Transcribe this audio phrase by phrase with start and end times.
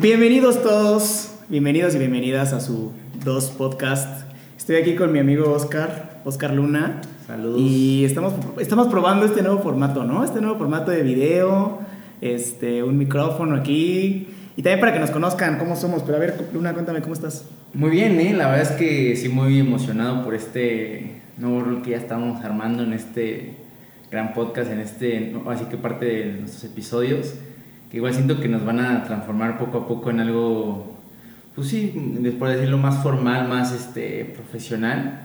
[0.00, 2.92] Bienvenidos todos, bienvenidos y bienvenidas a su
[3.24, 4.28] dos podcast.
[4.56, 7.00] Estoy aquí con mi amigo Oscar, Oscar Luna.
[7.28, 7.60] Saludos.
[7.60, 10.24] Y estamos, estamos probando este nuevo formato, ¿no?
[10.24, 11.78] Este nuevo formato de video,
[12.20, 14.26] este, un micrófono aquí.
[14.56, 16.02] Y también para que nos conozcan cómo somos.
[16.02, 17.48] Pero a ver, Luna, cuéntame cómo estás.
[17.72, 18.34] Muy bien, ¿eh?
[18.34, 22.82] La verdad es que sí, muy emocionado por este nuevo rol que ya estamos armando
[22.82, 23.54] en este
[24.10, 27.34] gran podcast, en este, así que parte de nuestros episodios.
[27.94, 30.98] Que igual siento que nos van a transformar poco a poco en algo,
[31.54, 31.94] pues sí,
[32.40, 35.20] por decirlo más formal, más este, profesional.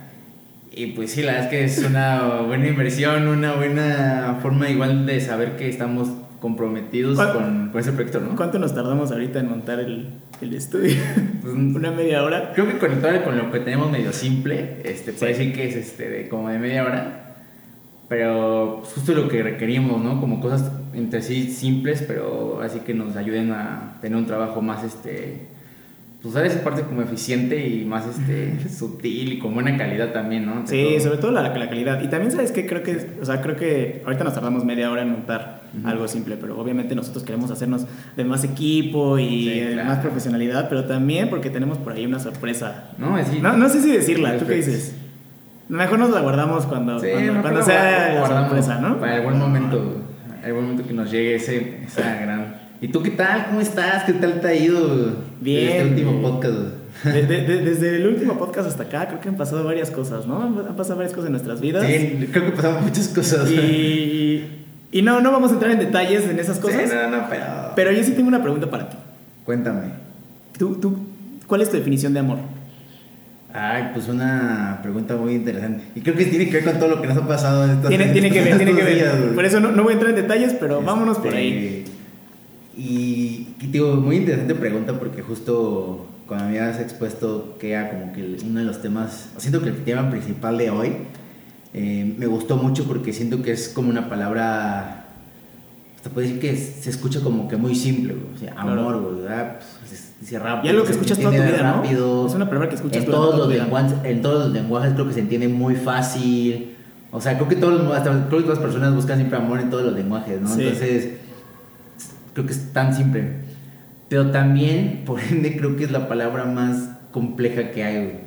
[0.71, 5.07] Y pues sí, la verdad es que es una buena inversión, una buena forma igual
[5.07, 8.35] de saber que estamos comprometidos con, con, ese proyecto, ¿no?
[8.35, 10.93] ¿Cuánto nos tardamos ahorita en montar el, el estudio?
[11.41, 12.51] Pues, ¿Una media hora?
[12.53, 16.07] Creo que con, con lo que tenemos medio simple, este, puede decir que es este,
[16.07, 17.28] de, como de media hora.
[18.09, 20.19] Pero pues, justo lo que requerimos, ¿no?
[20.19, 24.83] Como cosas entre sí simples, pero así que nos ayuden a tener un trabajo más,
[24.83, 25.47] este,
[26.19, 30.47] pues dar esa parte como eficiente y más este, sutil y con buena calidad también,
[30.47, 30.53] ¿no?
[30.59, 31.03] Entre sí, todo.
[31.03, 32.01] sobre todo la, la, calidad.
[32.01, 32.65] Y también, ¿sabes qué?
[32.65, 35.91] Creo que, o sea, creo que ahorita nos tardamos media hora en montar uh -huh.
[35.91, 37.85] algo simple, pero obviamente nosotros queremos hacernos
[38.17, 39.87] de más equipo y Sí, de claro.
[39.87, 42.89] más profesionalidad, pero también porque tenemos por ahí una sorpresa.
[42.97, 43.31] No, es.
[43.39, 44.95] No, no sé si decirla, ¿tú qué dices?
[45.69, 47.07] Mejor nos la guardamos cuando, Sí,
[47.41, 48.99] cuando, sea la sorpresa, ¿no?
[48.99, 49.97] Para el buen momento,
[50.43, 52.55] el buen momento que nos llegue ese, esa gran...
[52.81, 53.45] ¿Y tú qué tal?
[53.47, 54.03] ¿Cómo estás?
[54.05, 55.15] ¿Qué tal te ha ido?
[55.41, 56.23] Bien, Este último bien.
[56.23, 56.55] podcast.
[57.03, 60.25] De- de- de- desde el último podcast hasta acá, creo que han pasado varias cosas,
[60.25, 60.41] ¿no?
[60.41, 61.85] Han, pasado varias cosas en nuestras vidas.
[61.85, 63.49] Sí, creo que pasamos muchas cosas.
[63.51, 64.43] Y,
[64.91, 66.89] y no, no vamos a entrar en detalles en esas cosas.
[66.89, 67.43] Sí, no, no, pero...
[67.75, 68.97] Pero yo sí tengo una pregunta para ti.
[69.45, 69.89] Cuéntame.
[70.57, 70.97] ¿Tú, tú,
[71.47, 72.37] ¿Cuál es tu definición de amor?
[73.53, 75.83] Ay, pues una pregunta muy interesante.
[75.95, 77.89] Y creo que tiene que ver con todo lo que nos ha pasado en estos
[77.89, 79.21] Tiene, tiene que ver, tiene que días, ver.
[79.23, 79.35] güey.
[79.35, 81.85] Por eso no, no voy a entrar en detalles, pero Este, vámonos por ahí.
[82.77, 88.13] Y, y digo, muy interesante pregunta porque justo cuando me habías expuesto que era como
[88.13, 90.91] que uno de los temas, siento que el tema principal de hoy
[91.73, 95.07] eh, me gustó mucho porque siento que es como una palabra,
[95.99, 98.33] hasta puede decir que se escucha como que muy simple, güey.
[98.33, 99.59] o sea, amor, güey, ¿verdad?
[99.81, 100.65] Pues, se dice rápido.
[100.65, 102.21] Y algo que se escuchas toda tu vida, rápido.
[102.21, 102.27] ¿no?
[102.27, 105.13] Es una palabra que escuchas en todos, los lenguajes, en todos los lenguajes creo que
[105.13, 106.77] se entiende muy fácil.
[107.11, 109.69] O sea, creo que, todos, hasta, creo que todas las personas buscan siempre amor en
[109.69, 110.47] todos los lenguajes, ¿no?
[110.47, 110.61] Sí.
[110.61, 111.09] Entonces,
[112.33, 113.33] creo que es tan simple.
[114.07, 118.19] Pero también, por ende, creo que es la palabra más compleja que hay, güey.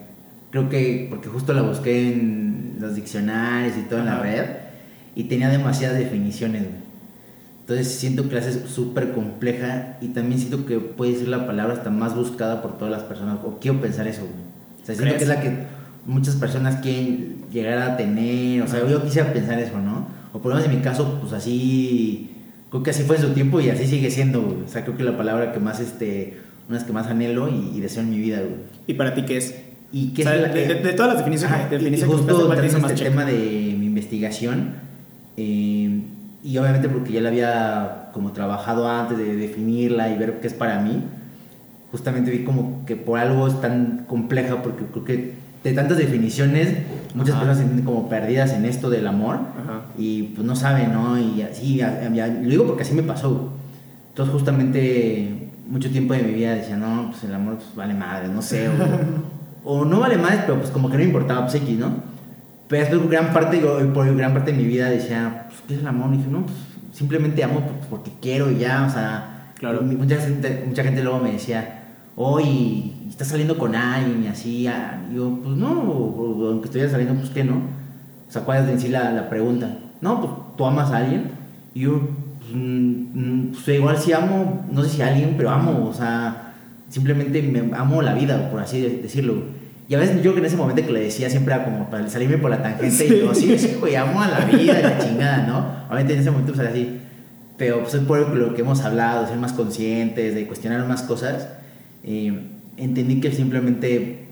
[0.51, 4.45] Creo que, porque justo la busqué en los diccionarios y todo en la red,
[5.15, 6.82] y tenía demasiadas definiciones, güey.
[7.63, 11.75] Entonces siento que la hace súper compleja y también siento que puede ser la palabra
[11.75, 13.39] hasta más buscada por todas las personas.
[13.45, 14.33] O quiero pensar eso, güey.
[14.83, 15.17] O sea, siento ¿Crees?
[15.19, 15.65] que es la que
[16.07, 18.63] muchas personas quieren llegar a tener.
[18.63, 20.07] O sea, yo quisiera pensar eso, ¿no?
[20.33, 22.31] O por lo menos en mi caso, pues así.
[22.71, 24.63] Creo que así fue en su tiempo y así sigue siendo, güey.
[24.65, 26.39] O sea, creo que la palabra que más, este.
[26.69, 28.55] Unas que más anhelo y, y deseo en mi vida, güey.
[28.87, 29.55] ¿Y para ti qué es?
[29.93, 31.99] Y O que sea, es la de, que- de- de todas las definiciones, y- definiciones
[31.99, 34.75] y que justo buscaste, ¿cuál te hizo también más este tema de mi investigación
[35.37, 36.01] eh,
[36.43, 40.55] y obviamente porque ya la había como trabajado antes de definirla y ver qué es
[40.55, 41.03] para mí
[41.91, 46.75] justamente vi como que por algo es tan compleja porque creo que de tantas definiciones
[47.15, 47.41] muchas Ajá.
[47.45, 49.83] personas se sienten como perdidas en esto del amor Ajá.
[49.97, 51.19] y pues no saben, ¿no?
[51.19, 53.53] Y así, ya- ya- lo digo porque así me pasó.
[54.09, 58.29] Entonces justamente mucho tiempo de mi vida decía, no, pues el amor pues, vale madre,
[58.29, 58.73] no sé, o,
[59.65, 61.93] o no vale madre, pero pues como que no me importaba, pues X, ¿no?
[62.73, 65.87] Pero gran parte, yo, por gran parte de mi vida decía, pues ¿qué es el
[65.87, 66.15] amor?
[66.15, 66.57] Y dije, no, pues
[66.93, 69.83] simplemente amo por- porque quiero y ya, o sea, Claro.
[69.83, 71.83] mucha gente, mucha gente luego me decía,
[72.17, 76.91] hoy estás saliendo con alguien y así, ah", y yo, pues no, o- aunque estuviera
[76.91, 77.57] saliendo, pues qué, ¿no?
[78.27, 79.77] O sea, ¿cuál es en sí la, la pregunta?
[80.01, 81.25] No, pues tú amas a alguien.
[81.75, 82.01] Y yo,
[82.41, 85.93] pues, mm, mm, pues, igual sí amo, no sé si a alguien, pero amo, o
[85.93, 86.55] sea,
[86.89, 89.61] simplemente me amo la vida, por así de- decirlo.
[89.89, 92.09] Y a veces yo que en ese momento que le decía siempre era como para
[92.09, 93.13] salirme por la tangente Sí.
[93.15, 95.67] y yo, sí, sí, güey, amo a la vida, y la chingada, ¿no?
[95.89, 96.99] Obviamente en ese momento pues era así.
[97.59, 101.49] Pero pues es por lo que hemos hablado, ser más conscientes, de cuestionar más cosas.
[102.05, 102.49] eh,
[102.79, 104.25] entendí que simplemente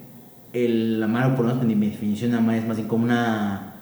[0.55, 3.75] el amar, o por lo menos mi definición de amar es más bien como una...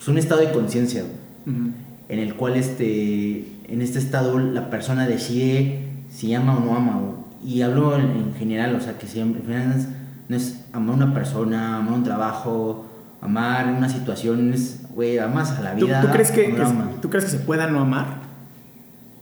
[0.00, 1.68] Es un estado de conciencia, güey, Ujú.
[2.08, 5.80] en el cual este, en este estado la persona decide
[6.10, 6.98] si ama o no ama.
[7.00, 7.54] güey.
[7.56, 9.86] Y hablo en, en general, o sea, que siempre, al final
[10.28, 12.86] no es, amar a una persona, amar un trabajo,
[13.20, 16.00] amar una situación, es, güey, amas a la ¿Tú, vida.
[16.00, 16.62] tú crees que, que-.
[17.02, 18.06] ¿Tú crees que se pueda no amar?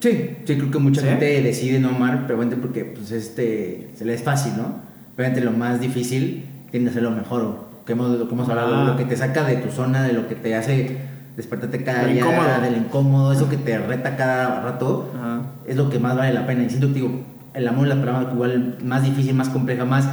[0.00, 1.06] Sí, sí, creo que mucha ¿Sí?
[1.06, 4.76] gente decide no amar, pero obviamente porque pues, este, se le es fácil, ¿no?
[5.16, 8.74] Obviamente lo más difícil tiende a ser lo mejor, que hemos, lo que hemos hablado,
[8.74, 8.84] Ah.
[8.84, 10.98] lo que te saca de tu zona, de lo que te hace
[11.36, 12.24] despertarte cada día,
[12.60, 15.42] del incómodo, eso que te reta cada rato, Ajá.
[15.66, 16.64] es lo que más vale la pena.
[16.64, 17.20] Y siento que digo,
[17.54, 20.08] el amor es la palabra igual más difícil, más compleja, más,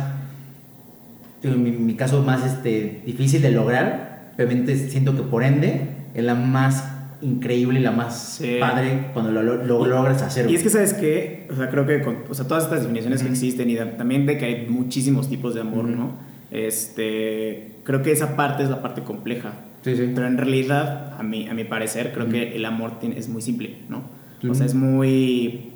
[1.43, 4.31] en mi, mi caso, más este, difícil de lograr.
[4.35, 5.81] Obviamente siento que por ende
[6.13, 6.83] es la más
[7.21, 8.57] increíble y la más Sí.
[8.59, 10.49] padre cuando lo, lo- lo logras hacer.
[10.49, 11.47] Y es que, ¿sabes qué?
[11.51, 14.37] O sea, creo que con o sea, todas estas definiciones que existen y también de
[14.37, 15.85] que hay muchísimos tipos de amor.
[15.85, 16.11] ¿no?
[16.51, 19.51] Este, creo que esa parte es la parte compleja.
[19.83, 20.11] Sí, sí.
[20.13, 23.41] Pero en realidad, a mi, a mi parecer, creo que el amor tiene- es muy
[23.41, 24.03] simple, ¿no?
[24.49, 25.71] O sea, es muy,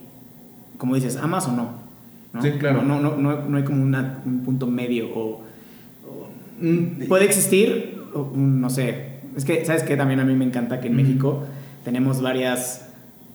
[0.78, 1.84] como dices, amas o no.
[2.34, 2.42] ¿no?
[2.42, 2.82] Sí, claro.
[2.82, 5.43] No, no, no, hay como una- un punto medio o,
[7.08, 9.96] puede existir, un- no sé, es que, ¿sabes qué?
[9.98, 11.04] También a mí me encanta que en Ujú.
[11.04, 11.44] México
[11.84, 12.88] tenemos varias,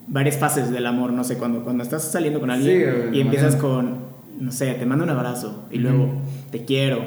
[0.07, 2.81] varias fases del amor, no sé, cuando, cuando estás saliendo con alguien
[3.13, 3.99] Sí, y empiezas con,
[4.41, 6.09] no sé, te mando un abrazo y luego
[6.51, 7.01] te quiero,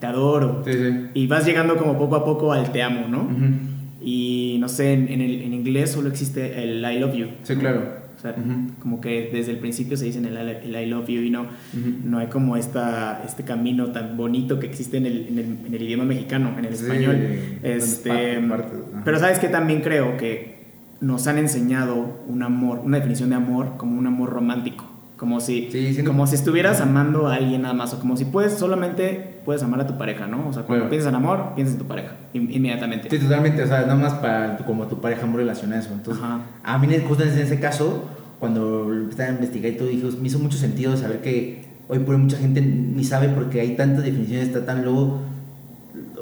[0.00, 1.06] te adoro Sí, sí.
[1.14, 3.22] y vas llegando como poco a poco al te amo, ¿no?
[3.22, 3.68] Ujú.
[4.00, 7.26] Y no sé, en, en el, en inglés solo existe el I love you.
[7.42, 8.07] Sí, claro.
[8.18, 8.34] O sea,
[8.80, 11.46] como que desde el principio se dicen el, I- el I love you y no,
[12.04, 15.72] no hay como esta, este camino tan bonito que existe en el, en el, en
[15.74, 17.16] el idioma mexicano, en el Sí, español.
[17.62, 18.10] Este,
[18.40, 19.02] parte- parte, ajá.
[19.04, 20.58] pero sabes que también creo que
[21.00, 24.87] nos han enseñado un amor, una definición de amor como un amor romántico.
[25.18, 28.54] Como si, Sí, como si estuvieras amando a alguien nada más, o como si puedes
[28.54, 30.48] solamente puedes amar a tu pareja, ¿no?
[30.48, 30.90] O sea, cuando Claro.
[30.90, 33.10] piensas en amor, piensas en tu pareja, in- inmediatamente.
[33.10, 35.92] Sí, totalmente, o sea, nada más para tu- como tu pareja muy relacionada a eso.
[35.92, 36.40] Entonces, Ajá.
[36.62, 38.04] a mí justo en ese caso,
[38.38, 41.98] cuando lo empecé a investigar y todo, dije, me hizo mucho sentido saber que hoy
[41.98, 45.18] por hoy mucha gente ni sabe porque hay tantas definiciones, está tan luego,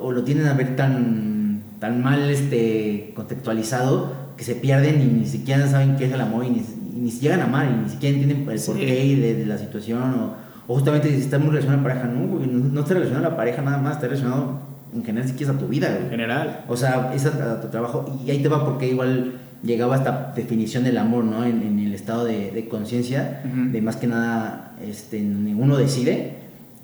[0.00, 5.26] o lo tienen a ver tan, tan mal este, contextualizado, que se pierden y ni
[5.26, 6.62] siquiera saben qué es el amor y ni,
[6.96, 8.66] y ni llegan a amar y ni siquiera entienden el Sí.
[8.70, 10.34] porqué de, de la situación o,
[10.66, 13.26] o justamente si está muy relacionado a la pareja, no, güey, no, no está relacionado
[13.26, 14.58] a la pareja nada más, está relacionado
[14.94, 16.04] en general si quieres a tu vida, güey.
[16.04, 16.60] En general.
[16.69, 18.19] O sea, es a, a tu trabajo.
[18.25, 21.44] Y ahí te va porque igual llegaba esta definición del amor, ¿no?
[21.44, 23.72] En, en el estado de, de conciencia, Ujú.
[23.72, 26.34] de más que nada, este, ninguno decide.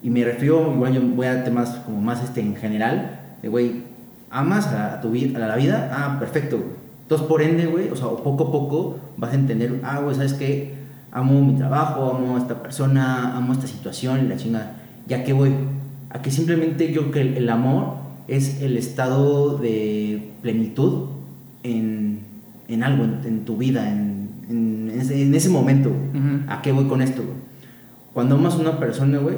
[0.02, 3.82] Y me refiero, igual yo voy a temas como más este, en general, de, güey,
[4.30, 6.58] amas a, tu vida, a la vida, ah, perfecto.
[6.58, 6.81] güey.
[7.12, 10.32] Entonces, por ende, güey, o sea, poco a poco vas a entender, ah, güey, ¿sabes
[10.32, 10.72] qué?
[11.10, 14.76] Amo mi trabajo, amo a esta persona, amo esta situación, y la chinga.
[15.06, 15.52] Ya que voy,
[16.08, 17.96] a que simplemente yo creo que el, el amor
[18.28, 21.10] es el estado de plenitud
[21.64, 22.20] en,
[22.68, 25.90] en algo, en, en tu vida, en, en ese, en ese momento.
[25.90, 26.48] Ujú.
[26.50, 27.20] ¿A qué voy con esto?
[27.20, 27.36] güey?
[28.14, 29.36] Cuando amas a una persona, güey,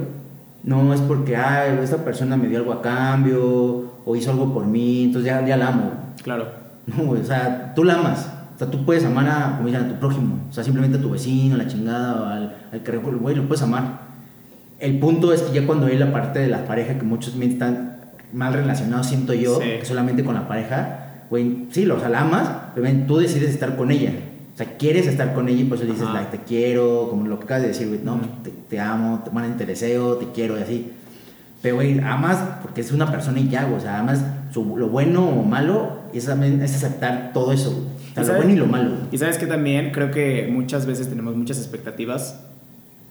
[0.63, 4.65] no es porque, ah, esta persona me dio algo a cambio o hizo algo por
[4.65, 5.83] mí, entonces ya, ya la amo.
[5.87, 6.23] güey.
[6.23, 6.64] Claro.
[6.87, 8.31] No, güey, o sea, tú la amas.
[8.55, 10.39] O sea, tú puedes amar a, como dicen, a tu prójimo.
[10.49, 13.49] O sea, simplemente a tu vecino, a la chingada, o al, al que güey, lo
[13.49, 14.01] puedes amar.
[14.79, 17.97] El punto es que ya cuando hay la parte de la pareja, que muchos están
[18.33, 19.69] mal relacionados, siento yo, Sí.
[19.81, 23.77] que solamente con la pareja, güey, sí, o sea, la amas, pero tú decides estar
[23.77, 24.13] con ella.
[24.55, 27.27] O sea, quieres estar con ella y por eso le dices, like, te quiero, como
[27.27, 30.27] lo que acabas de decir, güey, no, te, te amo, te, bueno, te deseo, te
[30.33, 30.93] quiero y así.
[31.65, 34.23] Pero, güey, amas porque es una persona y ya, o sea, amas
[34.53, 37.71] su- lo bueno o malo, y es, también- es aceptar todo eso.
[37.71, 38.91] O sea, ¿Y lo sabes- bueno y lo malo.
[39.11, 42.39] Y sabes que también creo que muchas veces tenemos muchas expectativas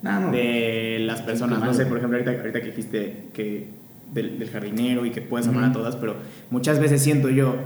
[0.02, 0.30] No, no.
[0.30, 1.58] de las personas.
[1.64, 3.70] No sé, por ejemplo, ahorita, ahorita que dijiste que
[4.12, 5.78] del, del jardinero y que puedes amar a Ujú.
[5.80, 6.14] todas, pero
[6.50, 7.56] muchas veces siento yo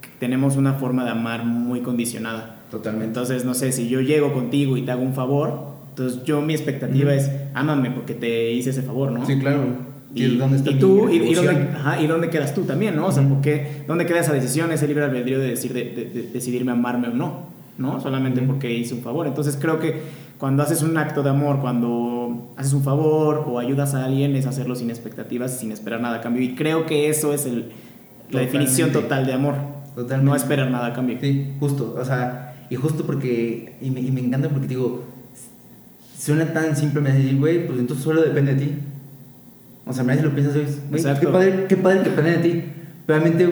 [0.00, 2.56] que tenemos una forma de amar muy condicionada.
[2.70, 3.06] Totalmente.
[3.08, 6.54] Entonces, no sé, si yo llego contigo y te hago un favor, entonces yo mi
[6.54, 7.20] expectativa Ujú.
[7.20, 9.26] es, ámame porque te hice ese favor, ¿no?
[9.26, 9.86] Sí, claro.
[10.14, 13.06] Y, dónde está y tú, y, y dónde, ajá, y dónde quedas tú también, ¿no?
[13.06, 16.22] O sea, porque, ¿dónde queda esa decisión, ese libre albedrío de, decir, de, de- de
[16.32, 17.46] decidirme amarme o no?
[17.76, 18.00] ¿No?
[18.00, 18.52] Solamente Ujú.
[18.52, 19.26] porque hice un favor.
[19.26, 20.00] Entonces creo que
[20.38, 24.46] cuando haces un acto de amor, cuando haces un favor o ayudas a alguien, es
[24.46, 26.42] hacerlo sin expectativas, sin esperar nada a cambio.
[26.42, 27.66] Y creo que eso es el,
[28.30, 29.54] la definición total de amor.
[29.94, 30.24] Totalmente.
[30.30, 31.18] No esperar nada a cambio.
[31.20, 35.04] Sí, justo, o sea, y justo porque, y me, y me encanta porque digo,
[36.18, 38.72] suena tan simple, me decir, güey, pues entonces solo depende de ti.
[39.88, 42.38] O sea, me si lo piensas hoy, güey, qué padre, qué padre que depende de
[42.38, 42.64] ti.
[43.06, 43.48] Realmente,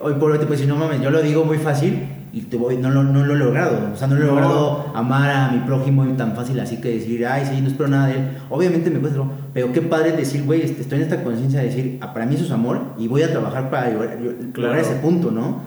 [0.00, 2.56] hoy por hoy te puedes decir, no mames, yo lo digo muy fácil y te
[2.56, 3.90] voy, no, lo, no lo he logrado.
[3.92, 4.32] O sea, no lo he No.
[4.32, 8.06] logrado amar a mi prójimo tan fácil así que decir, ay, sí, no espero nada
[8.06, 8.20] de él.
[8.50, 9.20] Obviamente me cuesta,
[9.52, 12.44] pero qué padre decir, güey, este, estoy en esta conciencia de decir, para mí eso
[12.44, 14.76] es amor y voy a trabajar para lograr, lograr Claro.
[14.78, 15.60] ese punto, ¿no?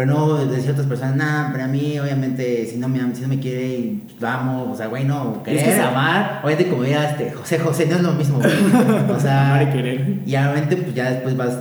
[0.00, 3.28] Pero no decir a otras personas, nah, para mí, obviamente, si no me, si no
[3.28, 7.32] me quiere, vamos, o sea, güey, no, Es que querer, amar, obviamente, como diga este,
[7.32, 8.50] José José, no es lo mismo, güey.
[9.14, 10.20] O sea, Amar y querer.
[10.24, 11.58] y obviamente, pues ya después vas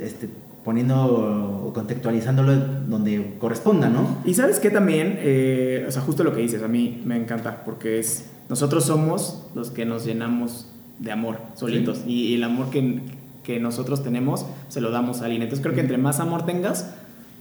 [0.00, 0.28] este,
[0.64, 4.18] poniendo o contextualizándolo donde corresponda, ¿no?
[4.24, 7.62] Y sabes que también, Eh, o sea, justo lo que dices, a mí me encanta,
[7.64, 10.66] porque es, nosotros somos los que nos llenamos
[10.98, 13.02] de amor solitos, y, y el amor que,
[13.44, 15.42] que nosotros tenemos se lo damos a alguien.
[15.42, 16.96] Entonces creo que entre más amor tengas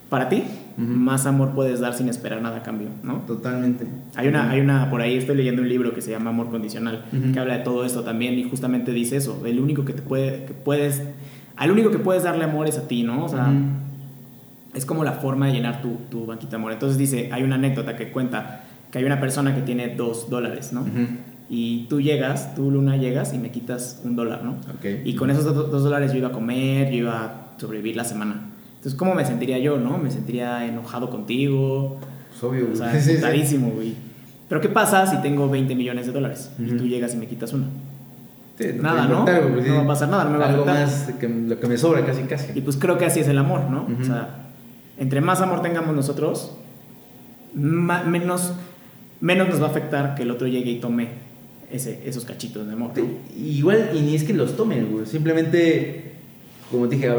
[0.09, 0.43] para ti,
[0.77, 3.15] más amor puedes dar sin esperar nada a cambio, ¿no?
[3.27, 3.85] Totalmente.
[4.15, 7.05] Hay una, hay una, por ahí estoy leyendo un libro que se llama Amor Condicional,
[7.33, 10.45] que habla de todo esto también y justamente dice eso, el único que te puede,
[10.45, 11.01] que puedes,
[11.55, 13.25] al único que puedes darle amor es a ti, ¿no?
[13.25, 13.47] O sea,
[14.73, 16.71] es como la forma de llenar tu, tu banquita de amor.
[16.73, 20.71] Entonces dice, hay una anécdota que cuenta que hay una persona que tiene dos dólares,
[20.73, 20.85] ¿no?
[21.49, 24.51] Y tú llegas, tú Luna llegas y me quitas un dólar, ¿no?
[24.77, 24.85] Ok.
[25.05, 28.03] Y con esos do- dos dólares yo iba a comer, yo iba a sobrevivir la
[28.03, 28.35] semana.
[28.85, 29.97] Entonces, ¿cómo me sentiría yo, no?
[29.97, 31.97] Me sentiría enojado contigo,
[32.37, 33.57] Es obvio, o sea, güey.
[33.75, 33.93] Güey.
[34.47, 36.77] Pero ¿qué pasa si tengo 20 millones de dólares y Ujú.
[36.77, 37.65] tú llegas y me quitas uno?
[38.59, 39.19] Sí, te Nada, va a ¿no?
[39.21, 39.69] importar, güey, sí.
[39.69, 40.85] No va a pasar nada, no me va a Algo afectar.
[40.85, 42.51] más que lo que me sobra casi casi.
[42.53, 43.85] Y pues creo que así es el amor, ¿no?
[43.91, 44.03] Ujú.
[44.03, 44.49] O sea,
[44.99, 46.51] entre más amor tengamos nosotros,
[47.55, 48.53] ma- menos,
[49.19, 51.07] menos nos va a afectar que el otro llegue y tome
[51.71, 52.91] ese, esos cachitos de amor.
[52.95, 53.03] ¿no?
[53.35, 55.07] Igual, y ni es que los tomen, güey.
[55.07, 56.13] Simplemente,
[56.69, 57.09] como te dije,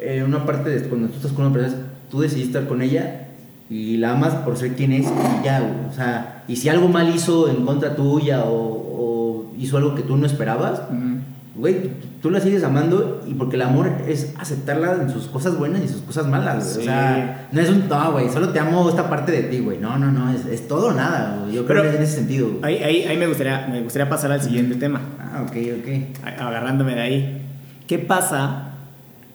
[0.00, 3.22] en una parte de cuando tú estás con una persona, tú decidiste estar con ella
[3.68, 5.72] y la amas por ser quien es y ya, güey.
[5.90, 10.02] O sea, y si algo mal hizo en contra tuya o, o hizo algo que
[10.02, 11.18] tú no esperabas, Ujú.
[11.56, 11.88] güey, tú,
[12.22, 15.88] tú la sigues amando y porque el amor es aceptarla en sus cosas buenas y
[15.88, 16.76] sus cosas malas, güey.
[16.76, 16.84] O Sí.
[16.86, 19.78] sea, no es un, no, güey, solo te amo esta parte de ti, güey.
[19.78, 21.54] No, no, no, es, es todo o nada, güey.
[21.56, 22.48] Yo creo Pero- que es en ese sentido.
[22.60, 22.60] güey.
[22.62, 25.00] Ahí, ahí, ahí me, gustaría, me gustaría pasar al siguiente tema.
[25.18, 26.28] Ah, ok, ok.
[26.38, 27.42] agarrándome de ahí.
[27.88, 28.74] ¿Qué pasa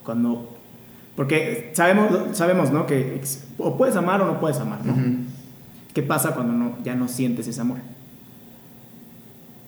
[0.04, 0.48] cuando...
[1.16, 2.86] Porque sabemos, sabemos ¿no?
[2.86, 3.20] Que
[3.58, 4.92] o puedes amar o no puedes amar, ¿no?
[4.92, 5.02] Ujú.
[5.92, 7.78] ¿Qué pasa cuando no, ya no sientes ese amor?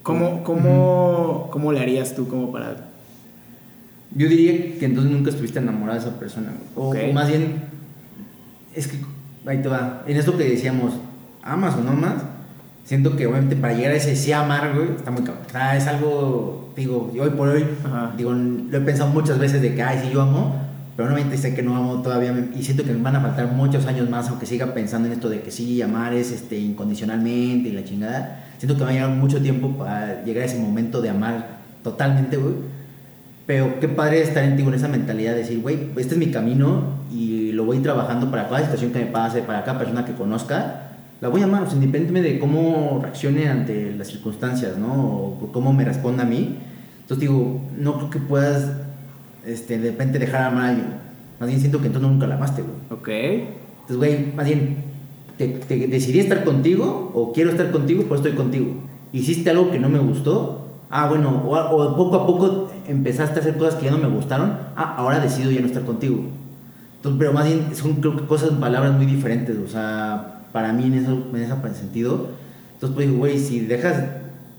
[0.03, 2.89] ¿Cómo, cómo, ¿Cómo le harías tú como para...
[4.15, 6.53] Yo diría que entonces nunca estuviste enamorada de esa persona.
[6.77, 6.97] O, Ok.
[7.11, 7.63] o más bien,
[8.75, 8.99] es que
[9.47, 10.03] ahí te va.
[10.07, 10.95] En esto que decíamos,
[11.43, 12.23] amas o no amas,
[12.85, 15.45] siento que obviamente para llegar a ese sí amar, güey, está muy cabrón.
[15.49, 18.13] O sea, es algo, digo, hoy por hoy, Ajá.
[18.17, 20.55] digo, lo he pensado muchas veces de que, ay, sí, yo amo,
[20.97, 23.53] pero obviamente sé que no amo todavía me- y siento que me van a faltar
[23.53, 27.69] muchos años más, aunque siga pensando en esto de que sí, amar es este, incondicionalmente
[27.69, 28.45] y la chingada.
[28.59, 32.37] Siento que va a llegar mucho tiempo para llegar a ese momento de amar totalmente,
[32.37, 32.55] güey.
[33.47, 36.29] Pero qué padre estar en ti con esa mentalidad de decir, güey, este es mi
[36.29, 40.15] camino y lo voy trabajando para cada situación que me pase, para cada persona que
[40.15, 40.81] conozca.
[41.21, 44.95] La voy a amar, o sea, independientemente de cómo reaccione ante las circunstancias, ¿no?
[44.95, 46.57] O cómo me responda a mí.
[47.03, 48.71] Entonces digo, no creo que puedas,
[49.47, 50.87] este, de repente dejar de amar a alguien.
[51.41, 52.75] Más bien siento que entonces nunca la amaste, güey.
[52.91, 53.09] Ok.
[53.83, 54.77] Entonces, güey, más bien,
[55.37, 58.67] te, te- decidí estar contigo o quiero estar contigo, pues estoy contigo.
[59.13, 63.43] Hiciste algo que no me gustó, ah, bueno, o, o poco a poco empezaste a
[63.43, 66.25] hacer cosas que ya no me gustaron, ah, ahora decido ya no estar contigo.
[66.97, 70.85] Entonces, pero más bien son creo que cosas, palabras muy diferentes, o sea, para mí
[70.85, 72.29] en, eso, en ese sentido.
[72.75, 74.03] Entonces, pues digo, güey, si dejas,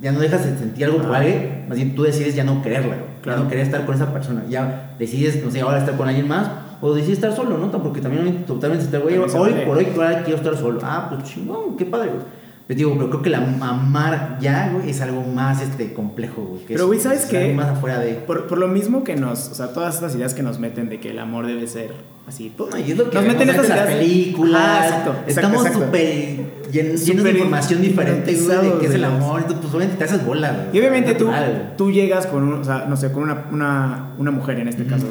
[0.02, 2.98] ya no dejas de sentir algo por alguien, más bien tú decides ya no quererla,
[3.26, 3.44] Claro.
[3.44, 6.48] no querer estar con esa persona, ya decides, no sé, ahora estar con alguien más,
[6.80, 7.72] o decides estar solo, ¿no?
[7.72, 10.80] Porque también totalmente estar, güey, También se hoy por hoy ahora quiero estar solo.
[10.84, 12.22] Ah, pues chingón, qué padre, güey.
[12.68, 16.62] Pero digo, pero creo que la amar ya, güey, es algo más este, complejo, güey.
[16.62, 17.54] que Pero, es- güey, ¿sabes es qué?
[17.54, 18.14] más afuera de...
[18.16, 19.50] Por, por lo mismo que nos...
[19.50, 21.92] O sea, todas estas ideas que nos meten de que el amor debe ser
[22.28, 22.50] así...
[22.50, 23.94] todo- No, y es lo que nos meten estas las ideas...
[24.00, 24.62] películas.
[24.66, 26.38] Ah, exacto, Estamos súper
[26.72, 29.44] llen- llenos de información diferente, güey, de qué es el amor.
[29.46, 30.66] Pues obviamente te haces bola, güey.
[30.76, 31.30] Y obviamente Es tú,
[31.78, 34.86] tú llegas con, un- o sea, no sé, con una, una, una mujer en este
[34.88, 35.06] caso.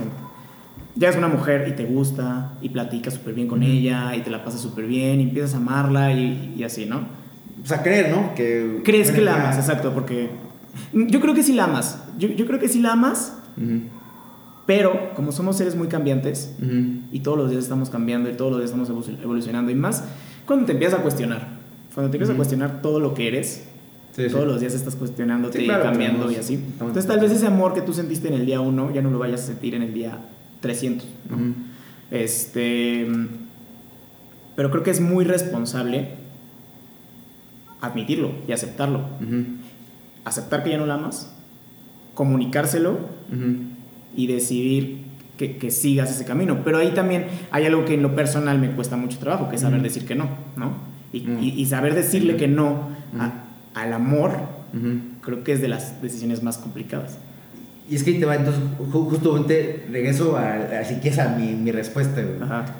[0.97, 4.31] Llegas con una mujer y te gusta y platicas súper bien con ella y te
[4.31, 7.23] la pasas súper bien y empiezas a amarla y, y así, ¿no?
[7.65, 8.35] O sea, creer, ¿no?
[8.35, 8.83] Que...
[8.85, 10.29] Crees que la amas, exacto, porque
[10.93, 11.99] yo creo que sí la amas.
[12.19, 13.33] Yo, yo creo que sí la amas,
[14.67, 16.55] pero como somos seres muy cambiantes
[17.13, 20.05] y todos los días estamos cambiando y todos los días estamos evolu- evolucionando y más
[20.47, 21.49] cuando te empiezas a cuestionar.
[21.95, 23.65] Cuando te empiezas a cuestionar todo lo que eres,
[24.17, 24.29] Sí, sí.
[24.31, 26.55] todos los días estás cuestionándote Sí, claro, y cambiando estamos- y así.
[26.55, 29.19] Entonces tal vez ese amor que tú sentiste en el día 1 ya no lo
[29.19, 30.19] vayas a sentir en el día
[30.61, 31.07] 300.
[31.31, 31.37] ¿no?
[31.37, 31.45] Ujú.
[32.11, 33.07] Este,
[34.57, 36.11] pero creo que es muy responsable
[37.87, 38.99] admitirlo y aceptarlo.
[39.21, 39.45] Ujú,
[40.25, 41.31] Aceptar que ya no la amas,
[42.15, 43.57] comunicárselo ujú.
[44.17, 45.05] y decidir
[45.37, 46.63] que, que sigas ese camino.
[46.65, 49.63] Pero ahí también hay algo que en lo personal me cuesta mucho trabajo, que es
[49.63, 49.85] saber Ujú.
[49.85, 50.73] decir que no, ¿no?
[51.13, 52.89] Y, y- y saber decirle que no
[53.19, 54.33] a- al amor,
[55.21, 57.19] creo que es de las decisiones más complicadas.
[57.89, 58.63] Y es que ahí te va, entonces,
[58.93, 62.39] ju- justamente regreso a, a si quieres a mi, mi respuesta, güey,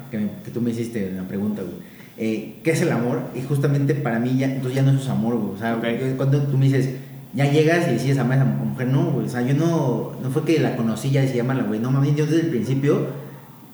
[0.09, 1.75] que, me- que tú me hiciste en la pregunta, güey.
[2.17, 3.21] Eh, ¿Qué es el amor?
[3.35, 5.55] Y justamente para mí ya, entonces ya no es amor, güey.
[5.55, 5.83] O sea, Ok.
[5.99, 6.89] yo- cuando tú me dices,
[7.33, 9.25] ya llegas y decides amar a esa mujer, no, güey.
[9.25, 11.79] O sea, yo no, no fue que la conocí ya decidí amarla, güey.
[11.79, 13.07] No, más bien yo desde el principio,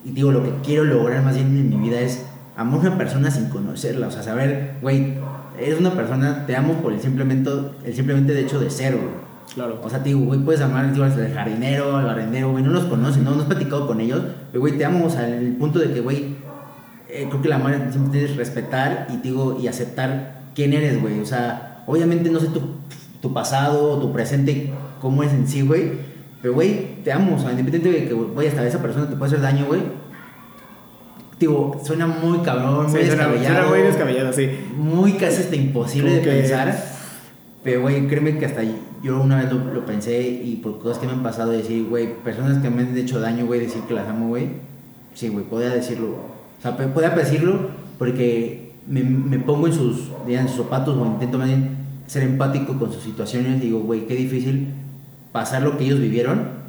[0.04, 2.26] y digo, lo que quiero lograr más bien en mi vida es
[2.58, 4.08] amar a una persona sin conocerla.
[4.08, 5.14] O sea, saber, güey,
[5.60, 7.52] eres una persona, te amo por el simplemente,
[7.86, 9.22] el simplemente de hecho de ser, güey.
[9.54, 9.82] Claro.
[9.84, 12.86] O sea, te digo, güey, puedes amar digo, al jardinero, al barrendero, güey, no los
[12.86, 14.22] conoces, no, no has platicado con ellos,
[14.52, 16.38] pero, güey, te amo, o sea, el punto de que, güey,
[17.12, 21.02] eh, creo que el amor siempre tienes que respetar y, digo, y aceptar quién eres,
[21.02, 21.20] güey.
[21.20, 22.62] O sea, obviamente no sé tu,
[23.22, 25.92] tu pasado, tu presente, cómo es en sí, güey.
[26.42, 27.36] Pero, güey, te amo.
[27.36, 29.82] O sea, independientemente de que, güey, hasta esa persona te puede hacer daño, güey.
[31.40, 33.56] Digo, suena muy cabrón, muy suena, descabellado.
[33.56, 34.50] suena muy descabellado, sí.
[34.78, 36.84] Muy casi hasta imposible de Como pensar.
[37.64, 38.62] Pero, güey, créeme que hasta
[39.04, 42.16] yo una vez lo, lo pensé y por cosas que me han pasado, decir, güey,
[42.24, 44.50] personas que me han hecho daño, güey, decir que las amo, güey.
[45.14, 46.41] Sí, güey, podía decirlo.
[46.62, 51.40] O sea, podía decirlo porque me, me pongo en sus, digan, sus zapatos o intento
[51.40, 53.60] más bien ser empático con sus situaciones.
[53.60, 54.68] Digo, güey, qué difícil
[55.32, 56.62] pasar lo que ellos vivieron.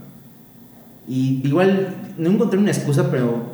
[1.06, 3.52] Y igual, no encontré una excusa, pero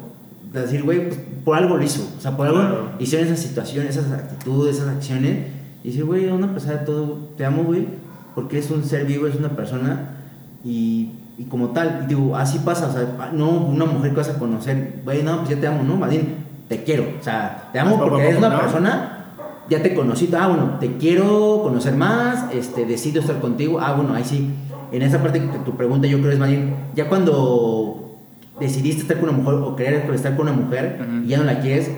[0.52, 2.08] decir, güey, pues por algo lo hizo.
[2.16, 2.92] O sea, por algo Claro.
[3.00, 5.46] hicieron esas situaciones, esas actitudes, esas acciones.
[5.82, 7.86] Y decir, güey, una pesar de todo, te amo, güey,
[8.34, 10.16] porque es un ser vivo, es una persona.
[10.64, 14.28] Y, y como tal, y digo, así pasa, o sea, no una mujer que vas
[14.28, 16.34] a conocer, güey, no, pues ya te amo, no, más bien,
[16.68, 17.04] te quiero.
[17.20, 18.58] O sea, te amo porque eres una ¿no?
[18.60, 19.24] persona,
[19.70, 24.14] ya te conocí, ah, bueno, te quiero conocer más, este, decido estar contigo, ah, bueno,
[24.14, 24.50] ahí sí.
[24.90, 28.16] En esa parte que tu pregunta yo creo es más bien, ya cuando
[28.58, 31.24] decidiste estar con una mujer o querer estar con una mujer Ujú.
[31.24, 31.90] y ya no la quieres,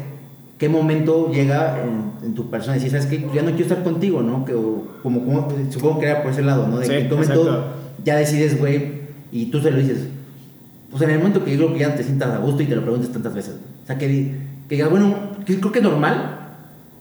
[0.59, 2.75] ¿qué momento llega en, en tu persona?
[2.75, 3.07] Decir, ¿sabes?
[3.07, 4.45] Pues ya no quiero estar contigo, ¿no?
[4.45, 6.79] Que, o como, como- supongo que era por ese lado, ¿no?
[6.79, 7.65] De Sí, que qué momento exacto.
[8.05, 9.00] ya decides, güey,
[9.33, 10.09] y tú se lo dices.
[10.91, 12.75] Pues en el momento que yo creo que ya te sientas a gusto y te
[12.75, 13.55] lo preguntes tantas veces.
[13.85, 14.07] O sea, que,
[14.69, 16.39] que digas, bueno, que creo que es normal,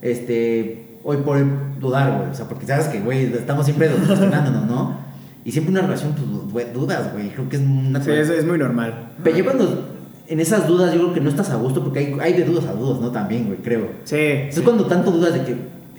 [0.02, 1.40] este, hoy por
[1.80, 2.30] dudar, güey.
[2.30, 4.98] O sea, porque sabes que, güey, estamos siempre cuestionándonos, ¿no?
[5.44, 6.14] Y siempre una relación,
[6.52, 7.30] pues, dudas, güey.
[7.30, 9.14] Creo que es una Sí, es, es muy normal.
[9.24, 9.90] Pero yo cuando,
[10.28, 12.66] en esas dudas, yo creo que no estás a gusto, porque hay, hay de dudas
[12.66, 13.12] a dudas, ¿no?
[13.12, 13.90] También, güey, creo.
[14.04, 14.16] Sí.
[14.16, 14.62] Es sí.
[14.62, 15.56] cuando tanto dudas de que,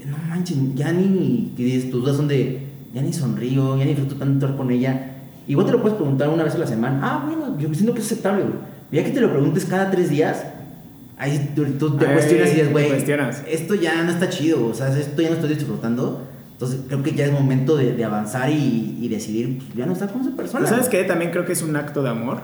[0.07, 3.91] no manches, ya ni, que dices, tus dudas son de, ya ni sonrío, ya ni
[3.91, 5.10] disfruto tanto estar con ella.
[5.51, 7.01] Igual te lo puedes preguntar una vez a la semana.
[7.03, 8.55] Ah, bueno, yo siento que es aceptable, güey.
[8.93, 10.45] Ya que te lo preguntes cada tres días,
[11.19, 14.97] ahí tú, tú te cuestionas y dices, güey, esto ya no está chido, o sea,
[14.97, 16.23] esto ya no estoy disfrutando.
[16.53, 19.93] Entonces creo que ya es momento de, de avanzar y, y decidir, pues, ya no
[19.93, 20.69] estar con esa persona.
[20.69, 21.03] ¿Sabes qué?
[21.03, 22.39] También creo que es un acto de amor.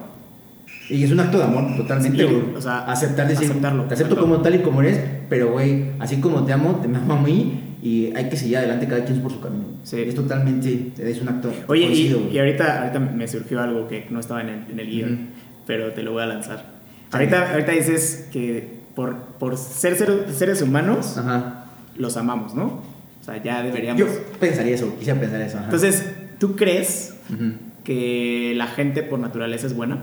[0.90, 2.54] Y es un acto de amor, totalmente, Sí, güey.
[2.56, 6.16] o sea, aceptar, decir, aceptarlo, te acepto como tal y como eres, pero, güey, así
[6.16, 9.30] como te amo, te amo a mí y hay que seguir adelante cada quien por
[9.32, 9.64] su camino.
[9.84, 10.00] Sí.
[10.00, 14.18] Es totalmente, es un acto Oye, y, y ahorita, ahorita me surgió algo que no
[14.20, 15.22] estaba en el, en el guion, Ujú.
[15.66, 16.64] pero te lo voy a lanzar.
[17.12, 21.66] Ahorita, ahorita dices que por, por ser ser- seres humanos, Ajá.
[21.96, 22.82] los amamos, ¿no?
[23.20, 24.00] O sea, ya deberíamos.
[24.00, 24.06] Yo
[24.40, 25.56] pensaría eso, quisiera pensar eso.
[25.58, 25.64] Ajá.
[25.66, 26.04] Entonces,
[26.38, 27.52] ¿tú crees Ujú.
[27.84, 29.96] que la gente por naturaleza es buena?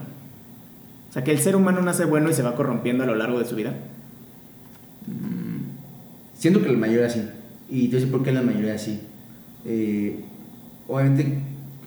[1.10, 3.39] O sea, que el ser humano nace bueno y se va corrompiendo a lo largo
[3.39, 3.74] de su vida.
[6.38, 7.22] Siento que la mayoría sí.
[7.69, 8.99] Y te voy a decir por qué la mayoría sí.
[9.65, 10.19] Eh,
[10.88, 11.39] obviamente,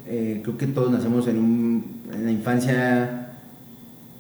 [0.07, 3.23] eh, creo que todos nacemos en, un, en la infancia.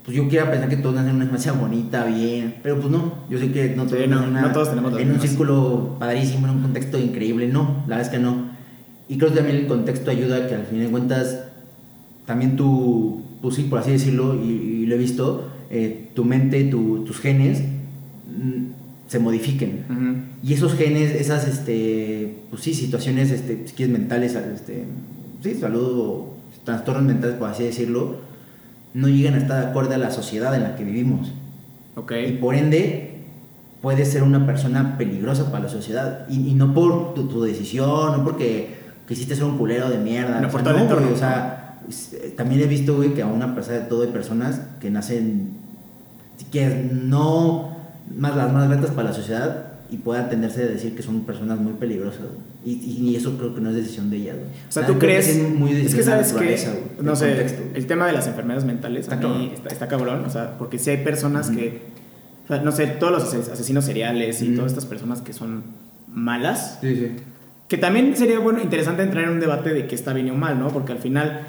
[0.04, 2.54] Pues yo quiero pensar que todos nacen en una infancia bonita, bien.
[2.62, 3.14] Pero pues no.
[3.28, 6.46] Yo sé que no Sí, todos, no, en no todos tenemos En un círculo padrísimo,
[6.46, 7.48] en un contexto increíble.
[7.48, 8.54] No, la verdad es que no.
[9.08, 11.44] Y creo que también el contexto ayuda a que al fin de cuentas
[12.26, 16.64] también tu, pues sí, por así decirlo, y, y lo he visto, eh, tu mente,
[16.64, 18.64] tu- tus genes mm,
[19.08, 19.84] se modifiquen.
[20.42, 24.84] Y esos genes, esas, este, pues sí, situaciones, este, si quieres, mentales, este,
[25.42, 28.16] sí, salud o trastornos mentales, por así decirlo,
[28.94, 31.32] no llegan a estar acorde a la sociedad en la que vivimos.
[31.94, 32.12] Ok.
[32.28, 33.24] Y por ende,
[33.80, 36.26] puedes ser una persona peligrosa para la sociedad.
[36.28, 38.74] Y, y no por tu, tu decisión, no porque
[39.06, 40.40] quisiste ser un culero de mierda.
[40.40, 41.80] No, o sea, no, güey, o sea,
[42.12, 45.50] eh, también he visto, güey, que a una persona de todo hay personas que nacen,
[46.50, 47.75] quieres, no
[48.14, 51.58] más las más gratas para la sociedad y pueda tenderse a decir que son personas
[51.58, 52.20] muy peligrosas.
[52.20, 52.46] güey.
[52.64, 54.36] Y, y eso creo que no es decisión de ellas.
[54.36, 54.48] güey.
[54.68, 55.28] O sea, Ah, tú creo que crees.
[55.36, 56.58] es muy es que sabes que.
[57.02, 59.50] No sé, contexto, el tema de las enfermedades mentales Está a mí cabrón.
[59.54, 60.24] está, está cabrón.
[60.26, 61.58] O sea, porque si hay personas Ujú.
[61.58, 61.82] que.
[62.44, 64.56] o sea, no sé, todos los ase- asesinos seriales y Ujú.
[64.56, 65.62] todas estas personas que son
[66.12, 66.78] malas.
[66.80, 67.12] Sí, sí.
[67.68, 70.58] Que también sería bueno, interesante entrar en un debate de qué está bien o mal,
[70.58, 70.68] ¿no?
[70.68, 71.40] Porque al final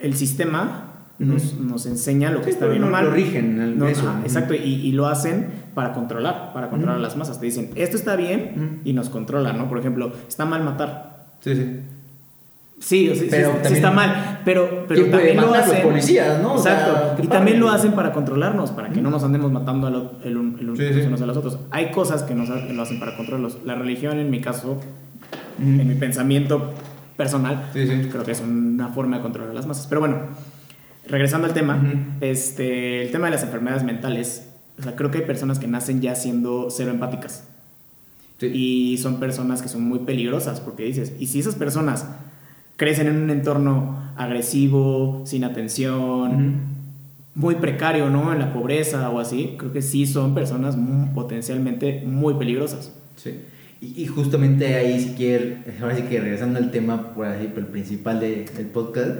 [0.00, 1.62] el sistema nos, Ujú.
[1.64, 3.04] nos enseña lo que Sí, está bien o mal.
[3.06, 4.04] lo rigen, el- No, eso.
[4.08, 4.22] Ujú.
[4.24, 7.40] exacto, y, y lo hacen para controlar, para controlar a las masas.
[7.40, 9.68] Te dicen, esto está bien y nos controla, ¿no?
[9.68, 11.26] Por ejemplo, está mal matar.
[11.40, 11.80] Sí, sí.
[12.80, 15.56] Sí, sí, Pero sí está mal, pero, pero ¿Quién puede también lo?
[15.56, 15.82] Los hacen.
[15.82, 16.54] policías, ¿no?
[16.54, 17.14] O Exacto.
[17.16, 20.36] sea, y también lo hacen para controlarnos, para que no nos andemos matando al el,
[20.36, 21.58] un- el Sí, unos a los otros.
[21.70, 23.58] Hay cosas que nos lo hacen para controlarlos.
[23.64, 24.80] La religión, en mi caso,
[25.58, 26.72] en mi pensamiento
[27.16, 29.86] personal, creo que es una forma de controlar a las masas.
[29.86, 30.18] Pero bueno,
[31.08, 31.80] regresando al tema,
[32.20, 36.00] este, el tema de las enfermedades mentales, o sea, creo que hay personas que nacen
[36.00, 37.44] ya siendo cero empáticas.
[38.38, 38.46] Sí.
[38.46, 42.06] Y son personas que son muy peligrosas, porque dices, y si esas personas
[42.76, 46.74] crecen en un entorno agresivo, sin atención,
[47.36, 48.32] muy precario, ¿no?
[48.32, 52.92] En la pobreza o así, creo que sí son personas muy- potencialmente muy peligrosas.
[53.16, 53.40] Sí.
[53.80, 57.66] Y, y justamente ahí, si quieres, ahora sí que regresando al tema, por así, el
[57.66, 59.10] principal de- del podcast,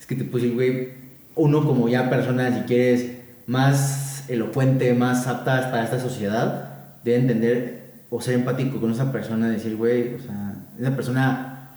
[0.00, 0.88] es que te puse, güey,
[1.36, 3.12] uno como ya persona, si quieres,
[3.46, 6.70] más elocuente, más apta para esta sociedad,
[7.04, 11.70] debe entender o ser empático con esa persona, decir, güey, o sea, esa persona,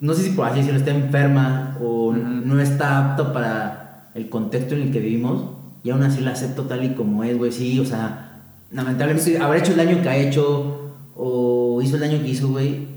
[0.00, 4.74] no sé si por así decirlo, está enferma o no está apto para el contexto
[4.74, 7.78] en el que vivimos, y aún así la acepto tal y como es, güey, sí,
[7.78, 8.40] o sea,
[8.72, 12.88] lamentablemente habrá hecho el daño que ha hecho o hizo el daño que hizo, güey.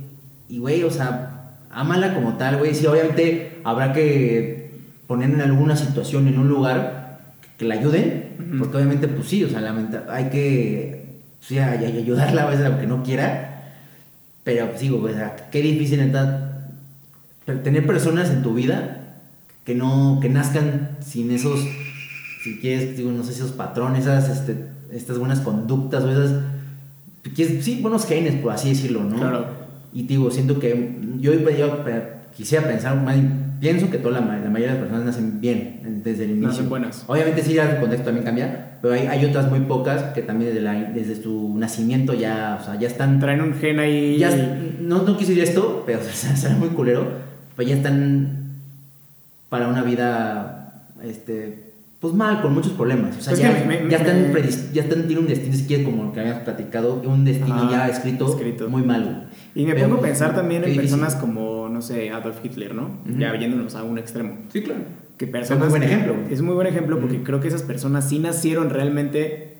[0.47, 2.73] Y, güey, o sea, ámala como tal, güey.
[2.73, 4.71] Sí, obviamente habrá que
[5.07, 7.19] poner en alguna situación, en un lugar
[7.57, 7.77] que la
[8.57, 12.65] porque obviamente, pues sí, o sea, lamenta- hay que sí, ay- ay- ayudarla a veces
[12.65, 13.45] aunque no quiera.
[14.43, 15.99] Pero, pues digo, o sea, qué difícil
[17.45, 18.95] per- tener personas en tu vida
[19.65, 21.59] que no, que nazcan sin esos,
[22.43, 24.55] si quieres, digo, no sé, esos patrones, esas, este,
[24.91, 26.41] estas buenas conductas o esas,
[27.35, 29.17] que- sí, buenos genes, por así decirlo, ¿no?
[29.17, 29.45] Claro.
[29.93, 32.03] Y digo, siento que yo, yo eh,
[32.35, 33.17] quisiera pensar, más
[33.59, 36.49] pienso que toda la, la mayoría de las personas nacen bien desde el inicio.
[36.49, 37.03] Nacen buenas.
[37.07, 40.63] Obviamente sí, el contexto también cambia, pero hay, hay otras muy pocas que también desde,
[40.63, 44.17] la, desde su nacimiento ya, o sea, ya están Traen un gen ahí.
[44.17, 44.29] ya,
[44.79, 47.07] no, no quise decir esto, pero o sea, será muy culero.
[47.55, 48.49] Pues ya están
[49.49, 51.68] para una vida, este,
[51.99, 53.17] pues mal, con muchos problemas.
[53.17, 55.65] O sea, Pues ya, me- me- ya están, predis- ya están, tienen un destino, si
[55.65, 58.69] quieres, como lo que habíamos platicado, un destino ya escrito, escrito.
[58.69, 59.03] muy mal.
[59.03, 59.15] güey.
[59.55, 60.89] Y me Pero, pongo a pensar también en difícil.
[60.91, 62.91] personas como, no sé, Adolf Hitler, ¿no?
[63.17, 64.35] Ya yéndonos a un extremo.
[64.53, 64.81] Sí, claro.
[65.17, 66.15] Que Es muy buen ejemplo.
[66.29, 69.57] Es muy buen ejemplo porque creo que esas personas sí nacieron realmente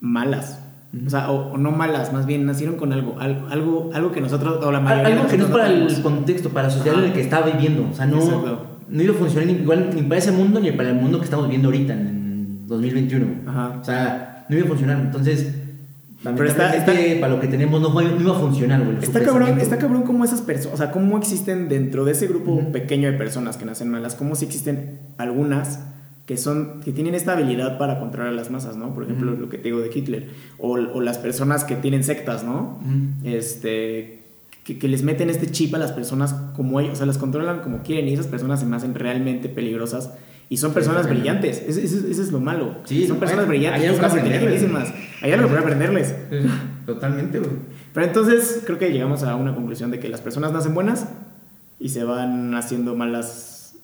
[0.00, 0.60] malas.
[1.06, 4.62] O sea, o, o no malas, más bien nacieron con algo, algo, algo, que nosotros,
[4.64, 7.06] o la mayoría Algo de que no es para el contexto, para la sociedad en
[7.06, 7.88] el que estaba viviendo.
[7.90, 8.66] O sea, no, Exacto.
[8.88, 11.24] No iba a funcionar ni, igual ni para ese mundo ni para el mundo que
[11.24, 13.26] estamos viviendo ahorita, en 2021.
[13.46, 13.78] Ajá.
[13.80, 15.00] O sea, no iba a funcionar.
[15.00, 15.54] Entonces,
[16.22, 18.96] Pero está- está- para lo que tenemos no, no iba a funcionar, güey.
[19.02, 22.52] Está cabrón, está cabrón cómo esas personas, o sea, cómo existen dentro de ese grupo
[22.52, 22.72] Ujú.
[22.72, 25.80] pequeño de personas que nacen malas, cómo sí existen algunas
[26.24, 28.94] que son que tienen esta habilidad para controlar a las masas, ¿no?
[28.94, 29.42] Por ejemplo, Ujú.
[29.42, 32.78] lo que te digo de Hitler o, o las personas que tienen sectas, ¿no?
[32.80, 33.28] Ujú.
[33.28, 34.23] Este
[34.64, 37.60] que, que les meten este chip a las personas como ellos, o sea, las controlan
[37.60, 40.10] como quieren y esas personas se me hacen realmente peligrosas
[40.48, 42.76] y son personas brillantes, ese es lo malo.
[42.84, 44.62] Sí, son no, personas brillantes, algo personas que aprenderles.
[44.62, 45.22] inteligentísimas.
[45.22, 46.14] Hay algo para aprenderles.
[46.86, 47.50] Totalmente, güey.
[47.92, 51.08] Pero entonces creo que llegamos a una conclusión de que las personas nacen buenas
[51.80, 53.74] y se van haciendo malas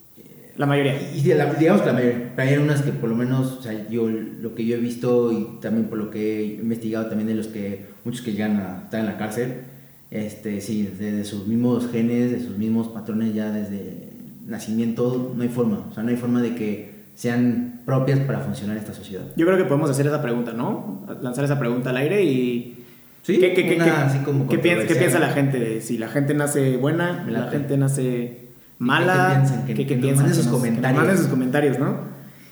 [0.56, 1.00] la mayoría.
[1.14, 3.62] Y de la- digamos que la mayoría, pero hay unas que por lo menos, o
[3.62, 7.28] sea, yo lo que yo he visto y también por lo que he investigado también
[7.28, 9.62] de los que, muchos que llegan a estar en la cárcel,
[10.10, 14.10] este, sí, desde sus mismos genes, de sus mismos patrones ya desde
[14.46, 18.76] nacimiento, no hay forma, o sea, no hay forma de que sean propias para funcionar
[18.76, 19.24] esta sociedad.
[19.36, 21.06] Yo creo que podemos hacer esa pregunta, ¿no?
[21.22, 22.76] Lanzar esa pregunta al aire y...
[23.22, 24.98] Sí, ¿Qué, qué- qué- una qué- así como qué piensa, qué controversial.
[24.98, 29.28] piensa la gente de si la gente nace buena, la gente nace mala?
[29.28, 29.66] ¿Qué piensan?
[29.66, 30.26] Que- ¿Qué, qué que nos piensan?
[30.26, 30.98] manden sus comentarios.
[31.00, 31.96] manden sus comentarios, ¿no?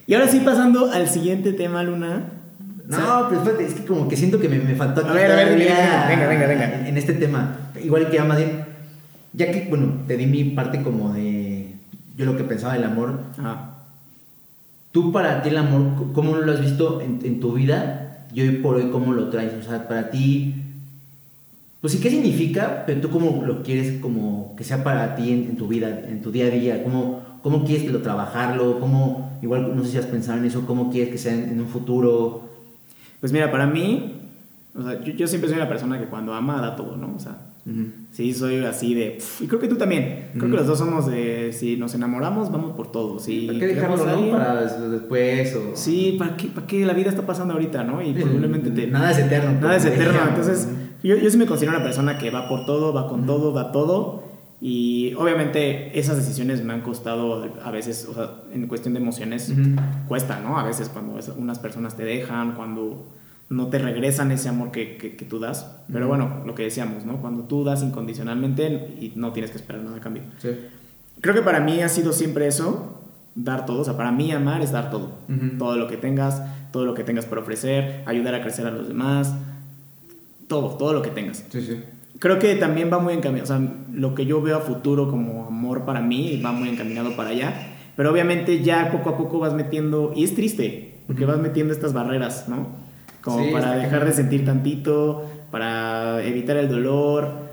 [0.07, 2.33] Y ahora sí, pasando al siguiente tema, Luna.
[2.89, 5.11] No, O sea, pero espérate, es que como que siento que me, me faltó aquí
[5.11, 6.89] A ver, a ver, todavía venga, venga, venga.
[6.89, 7.71] En, este tema.
[7.85, 8.65] Igual que bien,
[9.35, 11.75] ya que, bueno, te di mi parte como de
[12.17, 13.21] yo lo que pensaba del amor.
[13.39, 13.75] ajá.
[14.91, 18.27] Tú para ti el amor, ¿cómo lo has visto en, en tu vida?
[18.33, 19.53] Y hoy por hoy, ¿cómo lo traes?
[19.53, 20.55] O sea, para ti,
[21.83, 22.85] pues sí, ¿qué significa?
[22.87, 26.23] Pero tú cómo lo quieres como que sea para ti en, en tu vida, en
[26.23, 26.83] tu día a día.
[26.83, 28.81] ¿Cómo, cómo quieres que lo trabajarlo?
[28.81, 31.61] ¿Cómo, igual, no sé si has pensado en eso, cómo quieres que sea en, en
[31.61, 32.48] un futuro?
[33.21, 34.13] Pues mira, para mí,
[34.79, 37.15] o sea, yo, yo siempre soy una persona que cuando ama da todo, ¿no?
[37.17, 37.37] O sea,
[38.13, 39.11] sí, soy así de...
[39.13, 40.29] pf, y creo que tú también.
[40.33, 41.53] Creo que los dos somos de...
[41.53, 43.19] Si nos enamoramos, vamos por todo.
[43.19, 44.31] Si ¿Para qué dejarlo, no?
[44.31, 45.77] Para des- después o...
[45.77, 48.01] Sí, ¿para qué, ¿para qué la vida está pasando ahorita, no?
[48.01, 48.87] Y probablemente te...
[48.87, 49.61] Nada es eterno.
[49.61, 50.19] Nada es eterno.
[50.29, 50.69] Entonces,
[51.03, 53.71] yo, yo sí me considero una persona que va por todo, va con todo, da
[53.73, 54.23] todo.
[54.61, 59.51] Y obviamente esas decisiones me han costado a veces, o sea, en cuestión de emociones,
[59.51, 59.77] Ujú.
[60.09, 60.59] cuesta, ¿no?
[60.59, 63.07] A veces cuando unas personas te dejan, cuando
[63.51, 65.67] no te regresan ese amor que, que- que tú das.
[65.93, 66.09] Pero Ujú.
[66.17, 67.19] bueno, lo que decíamos, ¿no?
[67.19, 70.25] Cuando tú das incondicionalmente y no tienes que esperar nada a cambio.
[70.39, 70.51] Sí.
[71.21, 73.01] Creo que para mí ha sido siempre eso,
[73.37, 73.81] dar todo.
[73.83, 75.13] O sea, para mí amar es dar todo.
[75.29, 75.57] Ujú.
[75.57, 76.43] Todo lo que tengas,
[76.73, 79.33] todo lo que tengas por ofrecer, ayudar a crecer a los demás,
[80.49, 81.45] todo, todo lo que tengas.
[81.49, 81.81] Sí, sí.
[82.19, 85.47] Creo que también va muy encaminado, o sea, lo que yo veo a futuro como
[85.47, 87.55] amor para mí va muy encaminado para allá,
[87.97, 91.93] pero obviamente ya poco a poco vas metiendo, y es triste, porque vas metiendo estas
[91.93, 92.67] barreras, ¿no?
[93.23, 97.47] Como Sí, para dejar de sentir tantito, para evitar el dolor,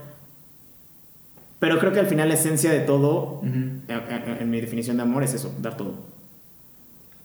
[1.59, 3.45] pero creo que al final la esencia de todo, Ujú.
[3.47, 5.93] en, en- en mi definición de amor, es eso, dar todo.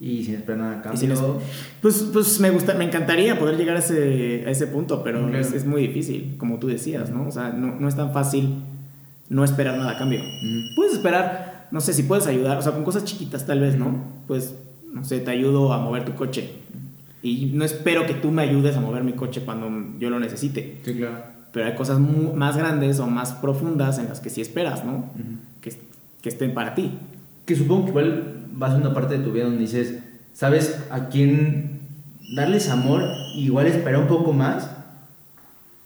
[0.00, 1.38] Y sin esperar nada a cambio.
[1.82, 5.38] pues, pues me gusta, me encantaría poder llegar a ese, a ese punto, pero Claro.
[5.38, 7.28] es, es muy difícil, como tú decías, ¿no?
[7.28, 8.54] O sea, no, no es tan fácil
[9.28, 10.20] no esperar nada a cambio.
[10.74, 14.02] Puedes esperar, no sé, si puedes ayudar, o sea, con cosas chiquitas tal vez, ¿no?
[14.26, 14.54] Pues,
[14.92, 16.50] no sé, te ayudo a mover tu coche.
[17.22, 20.80] Y no espero que tú me ayudes a mover mi coche cuando yo lo necesite.
[20.82, 21.18] Sí, claro.
[21.52, 25.10] Pero hay cosas más grandes o más profundas en las que sí esperas, ¿no?
[25.60, 25.74] Que,
[26.22, 26.92] que estén para ti.
[27.50, 29.98] Que supongo que igual va a ser una parte de tu vida donde dices,
[30.32, 31.80] ¿sabes a quién
[32.36, 33.02] darles amor
[33.34, 34.70] y igual esperar un poco más?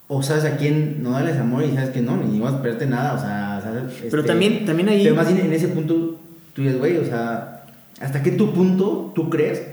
[0.08, 2.84] O sabes a quién no darles amor y sabes que no, ni vas a esperarte
[2.84, 3.94] nada, o sea, ¿sabes?
[3.98, 5.04] Pero Este, también, también ahí...
[5.04, 6.20] Pero más bien en ese punto,
[6.52, 7.64] tú dices, güey, o sea,
[7.98, 9.66] ¿hasta qué tu punto tú crees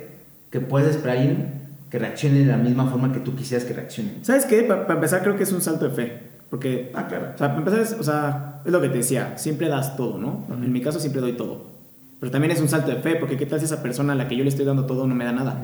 [0.50, 1.48] que puedes esperar a alguien
[1.90, 4.12] que reaccione de la misma forma que tú quisieras que reaccione?
[4.22, 4.64] ¿Sabes qué?
[4.64, 6.20] Para empezar creo que es un salto de fe.
[6.50, 7.32] Porque Ah, claro.
[7.36, 10.18] O sea, para empezar, es, o sea, es lo que te decía, siempre das todo,
[10.18, 10.46] ¿no?
[10.48, 10.64] Ujú.
[10.64, 11.81] En mi caso siempre doy todo.
[12.22, 14.30] Pero también es un salto de fe, porque ¿qué tal si esa persona a la
[14.30, 15.62] que yo le estoy dando todo no me da nada?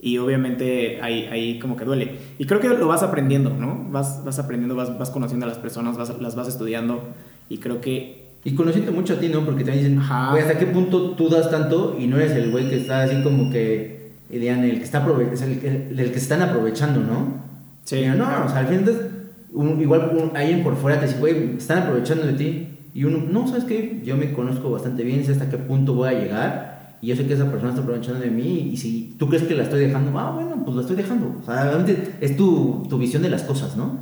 [0.00, 2.16] Y obviamente ahí, ahí como que duele.
[2.38, 3.86] Y creo que lo vas aprendiendo, ¿no?
[3.90, 7.02] Vas, vas aprendiendo, vas, vas conociendo a las personas, vas, las vas estudiando.
[7.48, 8.24] Y creo que...
[8.44, 9.44] Y conociendo mucho a ti, ¿no?
[9.44, 10.34] Porque también dicen, Ajá.
[10.34, 13.50] ¿hasta qué punto tú das tanto y no eres el güey que está así como
[13.50, 17.42] que, dirían, el que está el, que- el que se están aprovechando, ¿no?
[17.84, 19.10] Sí, Digan, no, o sea, al final,
[19.52, 22.68] un- igual un- alguien por fuera te dice, güey, están aprovechando de ti.
[22.94, 24.00] Y uno, no, ¿sabes qué?
[24.04, 26.96] Yo me conozco bastante bien, sé hasta qué punto voy a llegar.
[27.02, 28.70] Y yo sé que esa persona está aprovechando de mí.
[28.72, 31.36] Y si tú crees que la estoy dejando, ah, bueno, pues la estoy dejando.
[31.42, 33.98] O sea, realmente es tu, tu visión de las cosas, ¿no?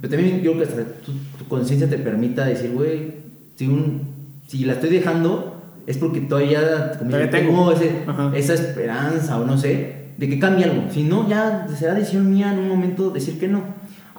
[0.00, 3.14] Pero también yo creo que hasta tu, tu conciencia te permita decir, güey,
[3.54, 4.02] si, un,
[4.48, 7.72] si la estoy dejando, es porque todavía, tengo tengo.
[7.72, 10.82] ese- esa esperanza o no sé, de que cambie algo.
[10.90, 13.62] Si no, ya será decisión mía en un momento decir que no.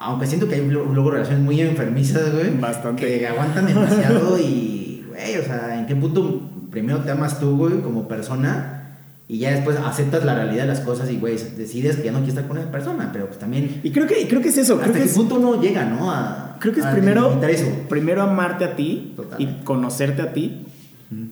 [0.00, 2.56] Aunque siento que hay luego relaciones muy enfermizas, güey.
[2.58, 3.04] Bastante.
[3.04, 7.80] Que aguantan demasiado y, güey, o sea, ¿en qué punto primero te amas tú, güey,
[7.80, 8.74] como persona?
[9.30, 12.18] Y ya después aceptas la realidad de las cosas y, güey, decides que ya no
[12.18, 13.10] quieres estar con esa persona.
[13.12, 14.74] Pero pues también, Y creo que, y creo que es eso.
[14.76, 16.10] Creo ¿hasta que qué es, punto uno llega, no?
[16.10, 17.66] A, creo que es a primero, eso.
[17.90, 19.60] primero amarte a ti Totalmente.
[19.60, 20.64] y conocerte a ti.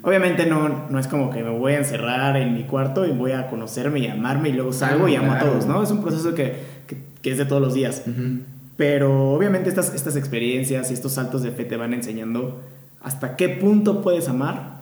[0.03, 3.33] Obviamente no, no es como que me voy a encerrar en mi cuarto y voy
[3.33, 5.83] a conocerme y amarme y luego salgo Claro, y amo a todos, ¿no?
[5.83, 6.55] Es un proceso que,
[6.87, 8.03] que- que es de todos los días.
[8.07, 8.39] Ujú.
[8.77, 12.61] Pero obviamente estas, estas experiencias y estos saltos de fe te van enseñando
[13.03, 14.81] hasta qué punto puedes amar,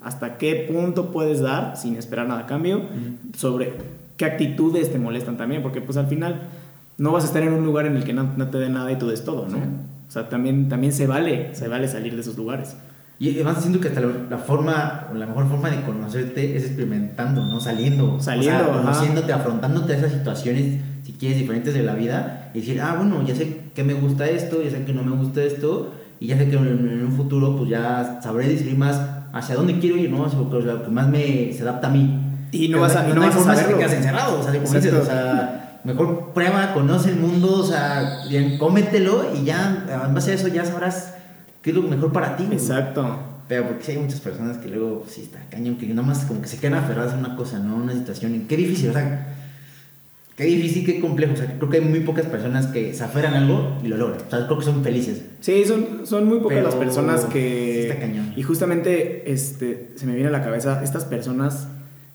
[0.00, 2.82] hasta qué punto puedes dar sin esperar nada a cambio,
[3.36, 3.74] sobre
[4.16, 6.42] qué actitudes te molestan también, porque pues al final
[6.98, 8.90] no vas a estar en un lugar en el que no, no te dé nada
[8.92, 9.56] y tú des todo, ¿no?
[9.56, 9.62] Sí.
[10.08, 12.76] O sea, también, también se vale, se vale salir de esos lugares.
[13.18, 16.64] Y además siento que hasta la, la forma, o la mejor forma de conocerte es
[16.64, 17.58] experimentando, ¿no?
[17.60, 18.20] Saliendo.
[18.20, 18.80] Saliendo, O sea, ajá.
[18.82, 20.80] conociéndote, afrontándote a esas situaciones, si
[21.18, 22.50] quieres, diferentes de la vida.
[22.54, 25.16] Y decir, ah, bueno, ya sé que me gusta esto, ya sé que no me
[25.16, 25.92] gusta esto.
[26.20, 29.00] Y ya sé que en, en un futuro, pues ya sabré decidir más
[29.32, 30.24] hacia dónde quiero ir, ¿no?
[30.24, 32.20] Hacia lo que, lo que más me, se adapta a mí.
[32.52, 33.78] Y no Pero vas a- no hay vas a saberlo.
[33.78, 38.20] que encerrado, o sea, como dices, o sea, mejor prueba, conoce el mundo, o sea,
[38.28, 41.14] bien, cómetelo y ya, en base a eso ya sabrás
[41.62, 42.44] qué es lo mejor para ti.
[42.44, 42.56] güey.
[42.56, 43.18] Exacto.
[43.48, 46.46] Pero porque sí hay muchas personas que luego, sí, está cañón, que nomás como que
[46.48, 47.74] se quedan aferradas a una cosa, ¿no?
[47.76, 48.34] Una situación.
[48.36, 49.33] Y qué difícil, o sea,
[50.36, 51.34] qué difícil, qué complejo.
[51.34, 53.96] O sea, creo que hay muy pocas personas que se aferran a algo y lo
[53.96, 54.20] logran.
[54.26, 55.22] O sea, creo que son felices.
[55.40, 57.88] Sí, son, son muy pocas Pero las personas que...
[57.88, 58.32] está cañón.
[58.36, 61.68] Y justamente este, se me viene a la cabeza estas personas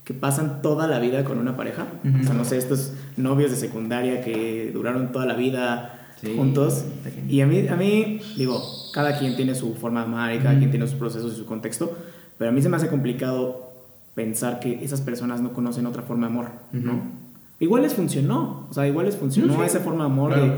[0.03, 1.85] que pasan toda la vida con una pareja.
[2.03, 2.21] Ujú.
[2.21, 6.83] O sea, no sé, estos novios de secundaria que duraron toda la vida Sí, juntos.
[7.29, 8.61] Y a mí, a mí, digo,
[8.93, 10.59] cada quien tiene su forma de amar y cada Ujú.
[10.59, 11.97] quien tiene sus procesos y su contexto.
[12.37, 13.71] Pero a mí se me hace complicado
[14.15, 17.18] pensar que esas personas no conocen otra forma de amor, ¿no?
[17.59, 18.67] Igual les funcionó.
[18.69, 20.45] O sea, igual les funcionó Sí, esa forma de amor claro.
[20.45, 20.53] de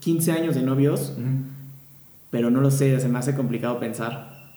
[0.00, 1.14] 15 años de novios
[2.34, 4.50] pero no lo sé, se me hace complicado pensar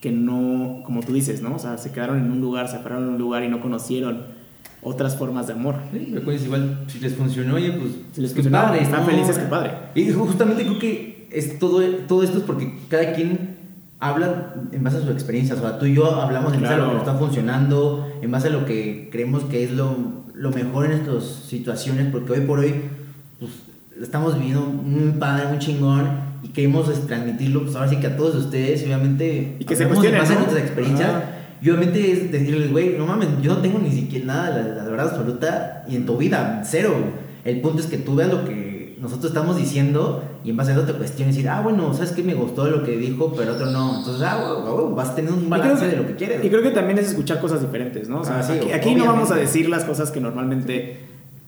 [0.00, 1.56] que no, como tú dices, ¿no?
[1.56, 4.22] O sea, se quedaron en un lugar, se aferraron en un lugar y no conocieron
[4.80, 5.74] otras formas de amor.
[5.92, 7.92] Sí, pues igual, si les funcionó, oye, pues.
[8.12, 9.06] Si les qué funcionó, padre, están ¿no?
[9.06, 9.72] felices, qué padre.
[9.94, 13.58] Y justamente creo que es todo, todo esto es porque cada quien
[13.98, 15.54] habla en base a su experiencia.
[15.56, 18.30] O sea, tú y yo hablamos en base a lo que nos está funcionando, en
[18.30, 19.94] base a lo que creemos que es lo,
[20.40, 22.74] lo mejor en estas situaciones, porque hoy por hoy,
[23.38, 23.52] pues,
[24.00, 26.30] estamos viviendo un padre, un chingón.
[26.42, 29.86] Y queremos este, transmitirlo, pues ahora sí que a todos ustedes, obviamente, Y que se
[29.86, 30.34] cuestionen, ¿no?
[30.34, 31.08] nuestra experiencia.
[31.08, 31.24] Ajá.
[31.60, 34.84] Y obviamente es decirles, güey, no mames, yo no tengo ni siquiera nada, la, la
[34.84, 36.94] verdad absoluta, y en tu vida, cero.
[37.44, 38.54] El punto es que tú veas lo que
[39.00, 42.12] nosotros estamos diciendo y en base a eso te cuestiones y decir, ah, bueno, ¿sabes
[42.12, 43.98] qué me gustó de lo que dijo, pero otro no?
[43.98, 46.44] Entonces, ah, güey, güey, vas teniendo un balance que- de lo que quieres.
[46.44, 48.20] Y creo que también es escuchar cosas diferentes, ¿no?
[48.20, 51.00] O sea, Ah, sí, aquí, aquí no vamos a decir las cosas que normalmente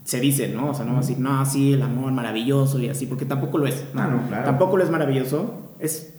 [0.05, 0.71] se dicen, ¿no?
[0.71, 3.59] O sea, no vamos a decir, no, sí, el amor maravilloso y así, porque tampoco
[3.59, 3.85] lo es.
[3.95, 4.45] Ah, no, claro.
[4.45, 5.55] Tampoco lo es maravilloso.
[5.79, 6.13] Es,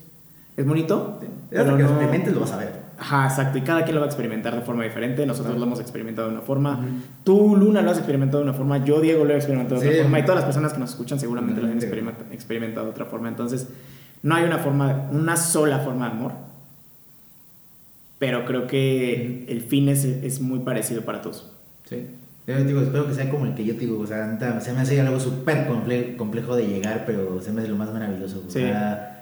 [0.55, 1.19] es bonito.
[1.51, 2.82] Hasta que lo no- experimentes lo vas a ver.
[3.05, 3.57] Ajá, exacto.
[3.57, 5.25] Y cada quien lo va a experimentar de forma diferente.
[5.25, 6.79] Nosotros lo hemos experimentado de una forma.
[7.25, 8.77] Tú, Luna, lo has experimentado de una forma.
[8.85, 10.19] Yo, Diego, lo he experimentado de otra forma.
[10.19, 11.77] Y todas las personas que nos escuchan seguramente lo han
[12.31, 13.27] experimentado de otra forma.
[13.27, 13.67] Entonces,
[14.21, 16.31] no hay una forma, una sola forma de amor.
[18.19, 21.51] Pero creo que el fin es, es muy parecido para todos.
[21.89, 22.07] Sí.
[22.47, 24.79] Yo digo, espero que sea como el que yo te digo, o sea, se me
[24.81, 28.43] hace algo súper comple- complejo de llegar, pero se me hace lo más maravilloso.
[28.47, 29.12] O sea,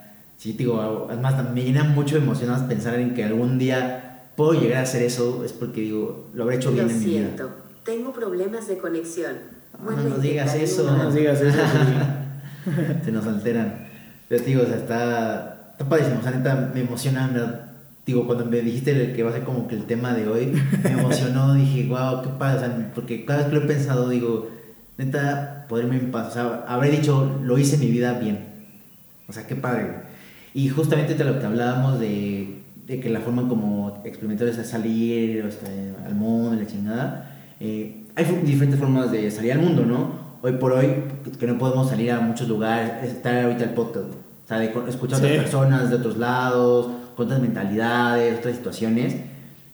[0.42, 4.60] sí, te digo, además me llena mucho de emoción pensar en que algún día puedo
[4.60, 7.20] llegar a hacer eso, es porque digo, lo habré hecho bien Lo en mi vida.
[7.26, 7.50] siento,
[7.86, 9.34] tengo problemas de conexión.
[9.78, 10.84] No Vuelve nos digas eso.
[10.84, 11.58] No nos digas eso.
[12.66, 12.72] sí.
[13.06, 13.88] se nos alteran.
[14.28, 17.72] Pero te digo, o sea, está, está padrísimo, o sea, neta, me emociona, me-
[18.04, 20.48] digo, cuando me dijiste que va a ser como que el tema de hoy,
[20.84, 24.10] me emocionó, dije, wow, qué padre, o sea, porque cada vez que lo he pensado,
[24.10, 24.50] digo,
[24.98, 28.48] neta, poderme pasar, o sea, habré dicho, lo hice en mi vida bien,
[29.28, 30.11] o sea, qué padre.
[30.54, 35.46] Y justamente de lo que hablábamos de, de que la forma como experimentales es salir
[35.46, 35.70] o sea,
[36.06, 40.20] al mundo, la chingada, eh, hay diferentes formas de salir al mundo, ¿no?
[40.42, 40.88] Hoy por hoy,
[41.40, 45.20] que no podemos salir a muchos lugares, está ahorita el podcast, o sea, de escuchar
[45.20, 45.26] a Sí.
[45.28, 49.16] otras personas de otros lados, con otras mentalidades, otras situaciones.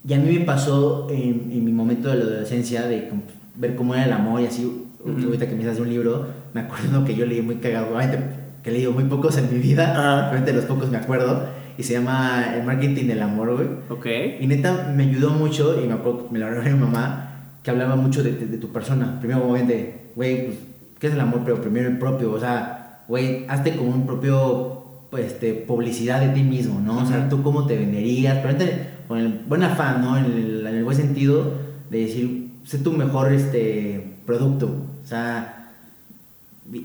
[0.07, 3.09] Y a mí me pasó en, en mi momento de la adolescencia de
[3.55, 7.03] ver cómo era el amor y así, ahorita que me de un libro, me acuerdo
[7.05, 8.36] que yo leí muy cagado, obviamente
[8.67, 11.45] que he leído muy pocos en mi vida, obviamente de los pocos me acuerdo,
[11.77, 13.67] y se llama El Marketing del Amor, güey.
[13.87, 14.05] Ok.
[14.41, 17.95] Y neta me ayudó mucho y me acuerdo, me lo habló mi mamá, que hablaba
[17.95, 19.19] mucho de, de- de tu persona.
[19.21, 20.57] Primero, obviamente, güey, pues,
[20.99, 21.43] ¿qué es el amor?
[21.45, 26.27] Pero primero el propio, o sea, güey, hazte como un propio, pues, este, publicidad de
[26.29, 27.03] ti mismo, ¿no?
[27.03, 28.65] O sea, tú cómo te venderías, pero neta,
[29.07, 30.17] con el buen afán, ¿no?
[30.17, 31.53] En el, en el buen sentido
[31.89, 34.65] de decir, sé tu mejor, este, producto,
[35.01, 35.56] o sea,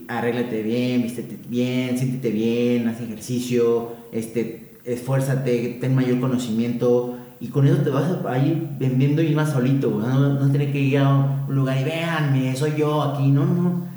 [0.08, 7.66] arréglate bien, vístete bien, siéntete bien, haz ejercicio, este, esfuérzate, ten mayor conocimiento y con
[7.66, 10.80] eso te vas a ir vendiendo y más solito, o sea, no, no tienes que
[10.80, 13.92] ir a un lugar y véanme, soy yo aquí, no, no.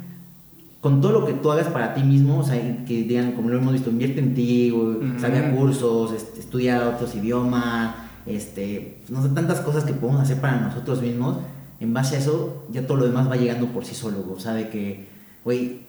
[0.81, 3.57] Con todo lo que tú hagas para ti mismo, o sea, que digan, como lo
[3.57, 7.95] hemos visto, invierte en ti, a cursos, este, estudia otros idiomas,
[8.25, 11.37] este, no sé, tantas cosas que podemos hacer para nosotros mismos.
[11.79, 14.53] En base a eso, ya todo lo demás va llegando por sí solo, o sea,
[14.53, 15.14] de que,
[15.45, 15.81] güey,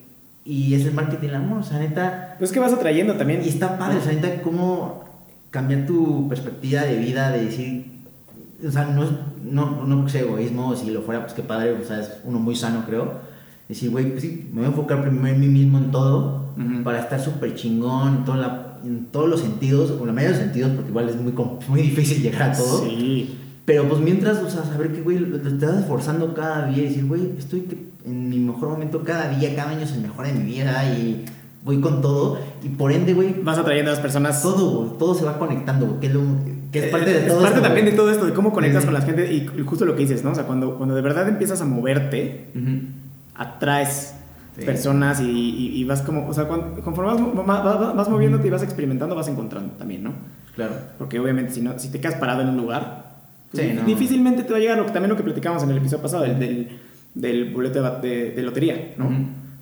[0.45, 3.42] y es el marketing del amor, o sea, neta, Pues que vas atrayendo también.
[3.45, 5.03] y está padre, o sea, neta, cómo
[5.51, 7.87] cambiar tu perspectiva de vida, de decir,
[8.66, 9.11] o sea, no es,
[9.45, 12.55] no, no sea egoísmo, si lo fuera, pues qué padre, o sea, es uno muy
[12.55, 13.14] sano, creo.
[13.69, 16.47] Decir, güey, pues sí, me voy a enfocar primero en mí mismo en todo,
[16.85, 20.29] para estar súper chingón en, toda la- en todos los sentidos, o en la mayoría
[20.37, 21.33] de los sentidos, porque igual es muy,
[21.69, 22.85] muy difícil llegar a todo.
[22.85, 23.37] Sí.
[23.64, 27.05] Pero pues mientras, o sea, saber que, güey, lo estás esforzando cada día y decir,
[27.07, 27.66] güey, estoy
[28.07, 31.25] en mi mejor momento cada día, cada año es el mejor de mi vida y
[31.64, 32.38] voy con todo.
[32.62, 34.40] Y por ende, güey, Vas atrayendo a las personas.
[34.42, 36.23] todo, güey, todo se va conectando, güey, que es, lo-
[36.71, 37.92] que es parte de Es todo parte esto, también güey.
[37.92, 40.23] de todo esto, de cómo conectas Sí, con la gente y justo lo que dices,
[40.25, 40.31] ¿no?
[40.31, 42.87] O sea, cuando, cuando de verdad empiezas a moverte, Ujú.
[43.35, 44.14] atraes
[44.59, 44.64] Sí.
[44.64, 48.47] personas y, y- y vas como, o sea, cuando- conforme vas, vas- vas- vas moviéndote
[48.47, 50.12] y vas experimentando, vas encontrando también, ¿no?
[50.55, 50.73] Claro.
[50.99, 53.12] Porque obviamente si, no, si te quedas parado en un lugar,
[53.51, 53.85] pues, Sí, dif- no.
[53.85, 56.23] difícilmente te va a llegar lo que, también lo que platicamos en el episodio pasado,
[56.23, 56.69] del, del,
[57.17, 59.07] del boleto de, de- de lotería, ¿no?
[59.07, 59.15] Ujú.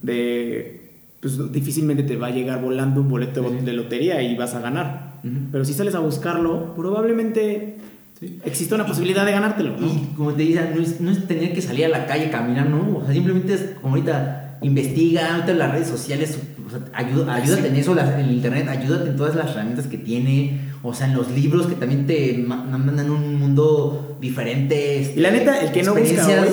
[0.03, 0.91] De,
[1.21, 3.65] pues difícilmente te va a llegar volando un boleto de- Sí, sí.
[3.65, 5.15] de lotería y vas a ganar.
[5.25, 5.35] Ujú.
[5.53, 7.77] Pero si sales a buscarlo, probablemente
[8.21, 8.39] Sí.
[8.45, 9.87] existe una posibilidad de ganártelo, ¿no?
[9.87, 12.31] Y como te decía, no es, no es tener que salir a la calle a
[12.31, 12.99] caminar, no.
[12.99, 17.69] O sea, simplemente es como ahorita, investiga, ahorita las redes sociales, o sea, ayuda, ayúdate
[17.69, 20.61] en eso, en el internet, ayúdate en todas las herramientas que tiene.
[20.83, 25.01] O sea, en los libros que también te ma- mandan un mundo diferente.
[25.01, 26.49] este, Y la neta, el que no busca hoy-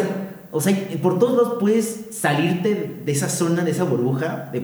[0.54, 4.60] O sea, por todos lados puedes salirte de esa zona, de esa burbuja, de,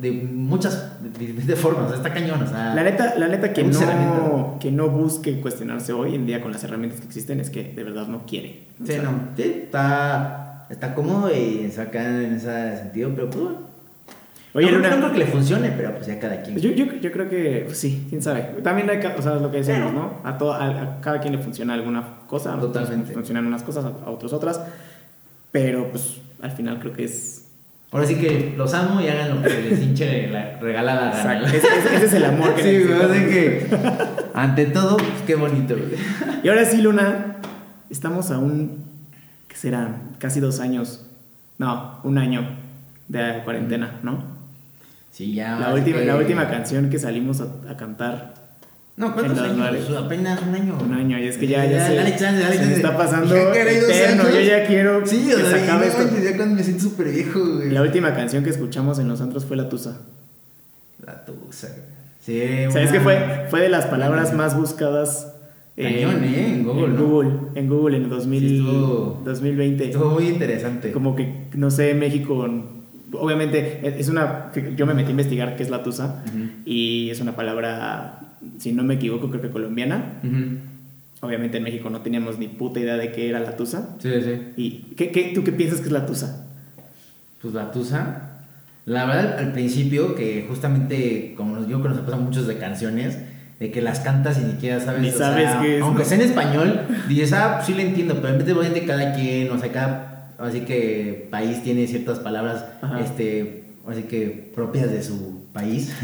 [0.00, 1.86] de muchas de, de formas.
[1.86, 2.42] O sea, está cañón.
[2.42, 6.42] O sea, La neta, la neta que, no, que no busque cuestionarse hoy en día
[6.42, 8.68] con las herramientas que existen es que de verdad no quiere.
[8.82, 9.10] O Sí, sea, no.
[9.36, 13.70] Sí, está, está cómodo y saca en ese sentido, pero pues bueno.
[14.52, 16.58] Oye, no, Luna, no creo que le funcione, pero pues ya cada quien.
[16.58, 18.40] Yo, yo, yo creo que pues, sí, quién sabe.
[18.64, 20.14] También hay, o sea, lo que decíamos, ¿no?
[20.24, 23.12] A, todo, a, a cada quien le funciona alguna cosa, a Totalmente.
[23.12, 24.60] funcionan unas cosas, a, a otros otras,
[25.52, 27.46] pero pues al final creo que es...
[27.92, 31.44] Ahora sí que los amo y hagan lo que les hinche la regalada gana.
[31.48, 33.66] Ese, ese- ese es el amor que Sí, güey, así que
[34.32, 35.90] ante todo, pues qué bonito, güey.
[36.44, 37.36] Y ahora sí, Luna,
[37.90, 38.84] estamos a un,
[39.48, 40.02] ¿qué serán?
[40.20, 41.04] Casi dos años,
[41.58, 42.48] no, un año
[43.08, 44.22] de cuarentena, ¿no?
[45.10, 45.58] Sí, ya.
[45.58, 48.34] La última, que- la última canción que salimos a, a cantar
[49.00, 49.90] No, ¿cuántos años?
[49.96, 50.78] Apenas un año.
[50.80, 52.74] un año y es que ya, ya, se, dale chance, dale se chance.
[52.76, 54.28] está pasando eterno.
[54.30, 56.02] Yo ya quiero Sí, que o se acabe no esto.
[56.04, 57.70] manches, ya cuando me siento súper viejo, güey.
[57.70, 59.98] La última canción que escuchamos en los antros fue La Tusa.
[61.04, 61.68] La tusa.
[62.24, 62.38] Sí,
[62.70, 63.46] ¿Sabes una- qué fue?
[63.48, 65.32] Fue de las palabras más buscadas
[65.76, 66.52] Cañón, ¿eh?
[66.56, 67.06] En Google, En ¿no?
[67.06, 69.84] Google, en Google en 2000, Sí, estuvo- 2020.
[69.86, 70.92] Estuvo muy interesante.
[70.92, 72.46] Como que, no sé, México,
[73.12, 76.22] obviamente es una, yo me metí a investigar qué es la tusa
[76.66, 78.18] y es una palabra,
[78.58, 80.20] si no me equivoco, creo que colombiana.
[81.22, 83.96] Obviamente en México no teníamos ni puta idea de qué era la tusa.
[84.00, 84.40] Sí, sí.
[84.56, 86.46] ¿Y qué, qué- tú qué piensas que es la tusa?
[87.42, 88.26] Pues la tusa.
[88.86, 93.18] La verdad, al principio, que justamente, como yo que nos pasa muchos de canciones,
[93.60, 95.02] de que las cantas y ni siquiera sabes.
[95.02, 96.08] Ni o sabes sea, qué es, Aunque ¿no?
[96.08, 99.50] sea en español, dices, ah, pues sí le entiendo, pero en vez de cada quien,
[99.50, 100.30] o sea, cada.
[100.38, 102.98] Así que país tiene ciertas palabras, Ajá.
[103.00, 105.94] este, así que propias de su país.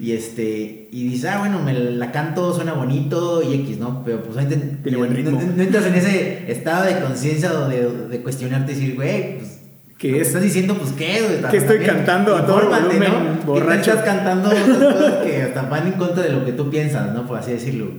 [0.00, 4.02] y este, y dices, ah, bueno, me la canto, suena bonito y X, ¿no?
[4.04, 5.40] Pero pues Tiene buen no- ritmo.
[5.40, 9.60] No, no entras en ese estado de conciencia de, de cuestionarte y decir, güey, pues.
[9.98, 10.26] ¿Qué que es?
[10.26, 11.50] estás diciendo, pues qué, güey.
[11.50, 13.38] ¿Qué estoy También cantando a todo volumen, ¿no?
[13.40, 13.90] ¿Qué borracho?
[13.92, 17.26] estás cantando cosas que hasta van en contra de lo que tú piensas, ¿no?
[17.26, 17.90] Por así decirlo.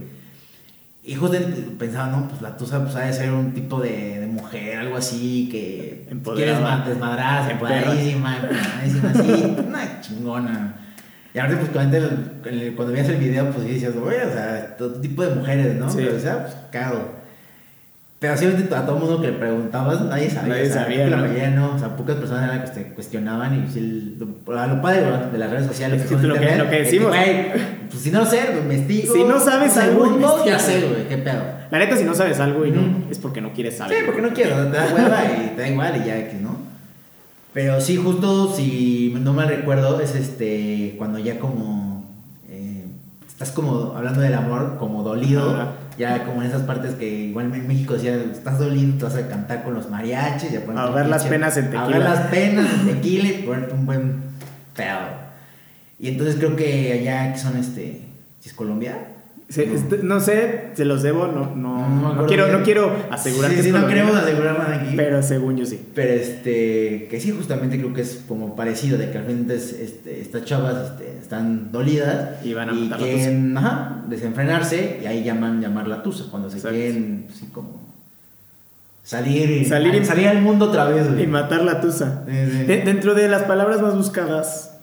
[1.03, 1.37] Y justo
[1.77, 4.97] pensaba, no, pues la tusa pues ha de ser un tipo de, de mujer, algo
[4.97, 7.77] así, que quieres ma- desmadrar, Emperra.
[7.77, 10.75] empoderadísima, empoderadísima, así, una chingona.
[11.35, 14.31] Y ahora pues cuando, el- el- cuando veías el video, pues sí decías, güey, o
[14.31, 15.89] sea, todo tipo de mujeres, ¿no?
[15.89, 15.97] Sí.
[15.99, 17.11] Pero o sea, pues cago.
[18.19, 20.53] Pero sí, a todo mundo que le preguntabas, nadie sabía.
[20.55, 21.75] Nadie o sea, sabía, que ¿no?
[21.75, 24.17] o sea, pocas personas eran las que se cuestionaban y sí, el-
[24.47, 25.29] lo, a lo padre ¿no?
[25.29, 26.01] de las redes sociales.
[26.03, 27.09] Es que son lo que- internet, lo que decimos.
[27.09, 27.51] güey,
[27.89, 29.13] pues si no lo sé, investigo.
[29.13, 31.43] Si no sabes algo, segundo, ya sé, güey, qué pedo.
[31.69, 33.11] La neta, si no sabes algo y no, Ujú.
[33.11, 34.05] es porque no quieres Sí, saber.
[34.05, 36.64] porque no quiero, te da hueva y te da igual y ya X, ¿no?
[37.55, 42.05] Pero sí, justo si no mal recuerdo, es este, cuando ya como,
[42.49, 42.83] eh,
[43.25, 45.71] estás como hablando del amor, como dolido, Ajá.
[45.97, 49.29] ya como en esas partes que igual en México decía, estás dolido, te vas a
[49.29, 51.83] cantar con los mariachis, ya Ahogar un las penas en tequila.
[51.83, 54.23] Ahogar las penas en tequila y ponerte un buen
[54.75, 54.99] pedo.
[55.97, 58.01] Y entonces creo que allá que son este,
[58.41, 59.14] si es Colombia.
[59.47, 59.73] Se- No.
[59.75, 62.57] este, no sé, se los debo, no, no, No, quiero, bien.
[62.57, 64.93] no quiero asegurar sí, que sí, es no colombiano, queremos asegurar nada aquí.
[64.97, 65.79] pero según yo sí.
[65.93, 70.19] Pero este, que sí, justamente creo que es como parecido, de que al es, este,
[70.19, 75.61] estas chavas este, están dolidas Y van a la quieren, ajá, desenfrenarse y ahí llaman
[75.61, 76.75] llamar la tusa, cuando se Exacto.
[76.77, 77.85] quieren, así como
[79.03, 81.23] salir y Salir y- salir al mundo otra vez, güey.
[81.23, 82.23] Y matar la tusa.
[82.27, 82.63] Sí, sí.
[82.63, 84.75] De- dentro de las palabras más buscadas,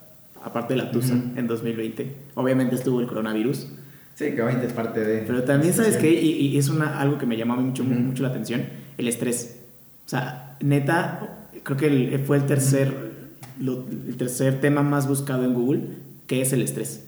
[0.45, 1.25] aparte de la tusa, Ujú.
[1.37, 3.67] en 2020, obviamente estuvo el coronavirus.
[4.15, 5.23] Sí, que obviamente es parte de.
[5.27, 6.11] Pero también, ¿sabes qué?
[6.13, 7.93] Y, y es una, algo que me llamó mucho, Ujú.
[7.93, 8.63] mucho la atención,
[8.99, 9.57] el estrés.
[10.07, 11.29] O sea, neta,
[11.63, 12.93] creo que el- fue el tercer,
[13.61, 15.81] lo- el tercer tema más buscado en Google,
[16.27, 17.05] que es el estrés.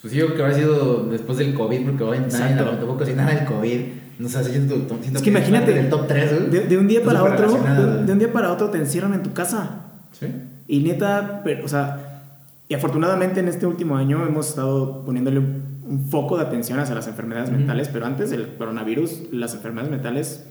[0.00, 3.16] Pues sí, yo creo que habrá sido después del COVID, porque hoy nadie Tampoco sin
[3.16, 3.80] nada del COVID.
[4.18, 6.50] No sé, siento, siento Es que imagínate, del top 3, güey.
[6.50, 9.22] De, de un día para otro, de, de un día para otro te encierran en
[9.22, 9.82] tu casa.
[10.18, 10.26] Sí.
[10.68, 12.22] Y neta, pero, o sea,
[12.68, 16.94] y afortunadamente en este último año hemos estado poniéndole un, un foco de atención hacia
[16.94, 17.58] las enfermedades Ujú.
[17.58, 20.44] mentales, pero antes del coronavirus las enfermedades mentales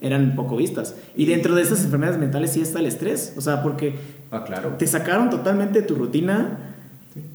[0.00, 0.94] eran poco vistas.
[1.16, 3.94] Y dentro de esas enfermedades mentales sí está el estrés, o sea, porque
[4.30, 4.70] Ah, claro.
[4.78, 6.58] te sacaron totalmente de tu rutina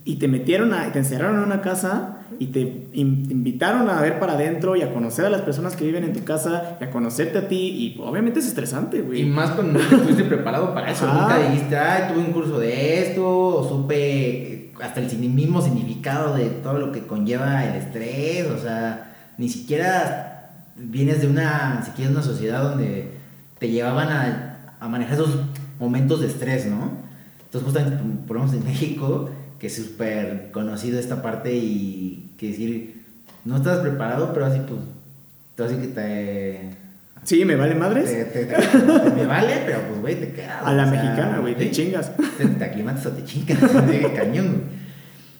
[0.06, 4.00] y te metieron a, te encerraron en una casa y te in- te invitaron a
[4.02, 6.84] ver para adentro y a conocer a las personas que viven en tu casa y
[6.84, 9.22] a conocerte a ti y obviamente es estresante, güey.
[9.22, 11.06] Y más cuando no estuviste preparado para eso.
[11.08, 11.22] Ajá.
[11.22, 16.50] Nunca dijiste, ay, tuve un curso de esto, o supe hasta el mismo significado de
[16.50, 22.14] todo lo que conlleva el estrés, o sea, ni siquiera vienes de una, si quieres,
[22.14, 23.12] una sociedad donde
[23.60, 25.38] te llevaban a, a manejar esos
[25.80, 26.92] momentos de estrés, ¿no?
[27.46, 33.06] Entonces, justamente, por ejemplo, en México, que es súper conocido esta parte y que decir,
[33.46, 34.80] no estás preparado, pero así, pues,
[35.56, 36.89] todo así que te...
[37.24, 38.06] Sí, me vale madres.
[38.06, 40.64] Te, te- te- te- me vale, pero pues, güey, te quedas.
[40.64, 41.72] A la sea, mexicana, güey, te sí.
[41.72, 42.12] chingas.
[42.38, 44.62] Te, aclimatas o te chingas, de cañón.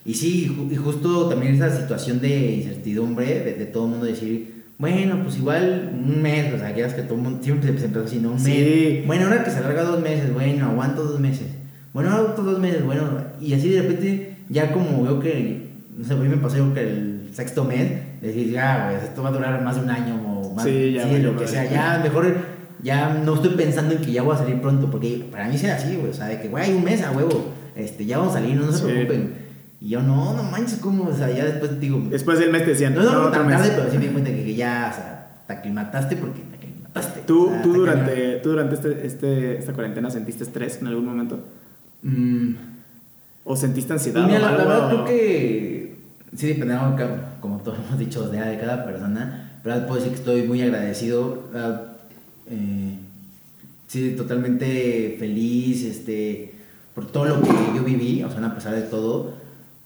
[0.04, 4.64] Y sí, y justo también esa situación de incertidumbre, de, de todo el mundo decir,
[4.78, 8.06] bueno, pues igual un mes, o sea, quieras que todo el mundo siempre se empezó
[8.06, 8.32] así, ¿no?
[8.32, 8.50] Un Sí.
[8.50, 9.06] mes.
[9.06, 11.48] Bueno, ahora que se alarga dos meses, bueno, aguanto dos meses.
[11.92, 13.02] Bueno, otros dos meses, bueno,
[13.40, 16.72] y así de repente, ya como veo que, no sé, a mí me pasó yo
[16.72, 17.90] que el sexto mes,
[18.22, 20.14] decir, ya, güey, esto va a durar más de un año
[20.54, 22.34] o Sí, ya valió lo que sea, ya mejor
[22.82, 25.76] ya no estoy pensando en que ya voy a salir pronto, porque para mí sea
[25.76, 27.46] así, güey, o sea, de que, güey, hay un mes a huevo,
[27.76, 28.84] este, ya vamos a salir, no se Sí.
[28.84, 29.34] preocupen.
[29.82, 31.04] Y yo, no, no manches, ¿cómo?
[31.08, 33.46] O sea, ya después digo, Después del mes te decían, no, no, no, otro tan
[33.46, 33.56] mes.
[33.58, 36.56] tarde, pero sí me di cuenta que, que ya, o sea, te aclimataste porque te
[36.56, 37.20] aclimataste.
[37.26, 41.06] ¿Tú, O sea, tú durante, tú durante este, este, esta cuarentena sentiste estrés en algún
[41.06, 41.40] momento?
[42.02, 42.52] Mm,
[43.44, 44.26] ¿O sentiste ansiedad?
[44.26, 44.68] Mira, o la, la algo?
[44.68, 45.96] verdad creo que
[46.36, 49.49] sí dependemos, ca- como todos hemos dicho, de cada persona.
[49.62, 51.44] Pero puedo decir que estoy muy agradecido.
[52.48, 52.96] eh,
[53.86, 56.52] sí, totalmente feliz este,
[56.94, 59.34] por todo lo que yo viví, o sea, a pesar de todo.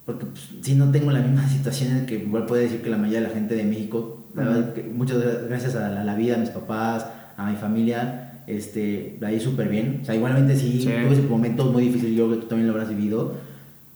[0.07, 2.97] Porque pues, sí, no tengo la misma situación en que igual puede decir que la
[2.99, 6.15] mayoría de la gente de México La verdad que muchas gra- gracias a la, la
[6.15, 7.07] vida, a mis papás,
[7.37, 10.01] a mi familia, este, la súper bien.
[10.03, 10.85] O sea, igualmente sí, Sí.
[10.89, 13.35] tuve momentos muy difíciles, yo creo que tú también lo habrás vivido,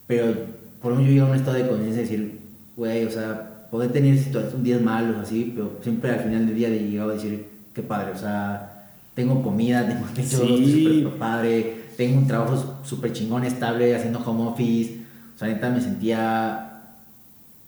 [0.07, 0.33] pero
[0.81, 2.39] por lo menos yo llegué a un estado de conciencia de decir,
[2.77, 6.69] güey, o sea, poder tener situaciones, días malos así, pero siempre al final del día
[6.71, 11.03] llegaba a decir, qué padre, o sea, tengo comida, tengo techo, Sí.
[11.03, 14.99] súper padre, tengo un trabajo súper chingón, estable, haciendo home office,
[15.35, 16.71] o sea, neta me sentía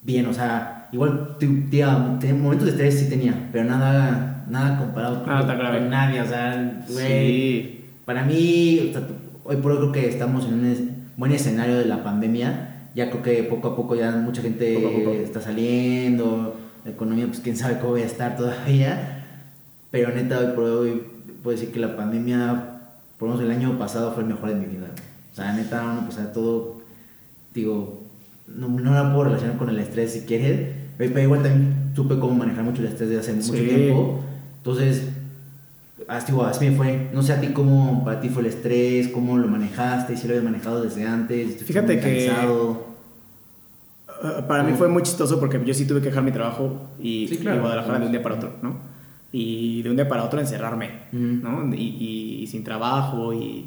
[0.02, 5.24] bien, o sea, igual tía, tenía momentos de estrés sí tenía, pero nada, nada comparado
[5.24, 7.84] con nadie, o sea, güey, Sí.
[8.04, 9.02] para mí, o sea,
[9.44, 12.69] hoy por hoy creo que estamos en un buen escenario de la pandemia.
[12.94, 15.10] Ya creo que poco a poco ya mucha gente Poco a poco.
[15.12, 16.56] está saliendo.
[16.84, 19.24] La economía, pues quién sabe cómo va a estar todavía.
[19.90, 21.02] Pero neta, hoy por hoy
[21.42, 22.80] puedo decir que la pandemia,
[23.18, 24.86] por lo menos el año pasado, fue el mejor de mi vida.
[25.32, 26.80] O sea, neta, uno, pues, a todo,
[27.54, 28.00] digo,
[28.48, 30.68] no, no la puedo relacionar con el estrés si quieres.
[30.96, 34.20] Pero igual también supe cómo manejar mucho el estrés desde hace mucho tiempo.
[34.58, 35.08] Entonces,
[36.10, 37.08] así, digo, así me fue.
[37.14, 40.34] No sé a ti cómo para ti fue el estrés, cómo lo manejaste, si lo
[40.34, 41.56] habías manejado desde antes.
[41.58, 42.30] ¿te Fíjate que-?
[42.48, 47.26] Uh, Para mí fue muy chistoso porque yo sí tuve que dejar mi trabajo y,
[47.28, 47.56] Sí, claro.
[47.56, 48.76] y Guadalajara de un día para otro, ¿no?
[49.32, 50.90] Y de un día para otro encerrarme.
[51.12, 51.74] ¿no?
[51.74, 53.66] Y, y- y sin trabajo y...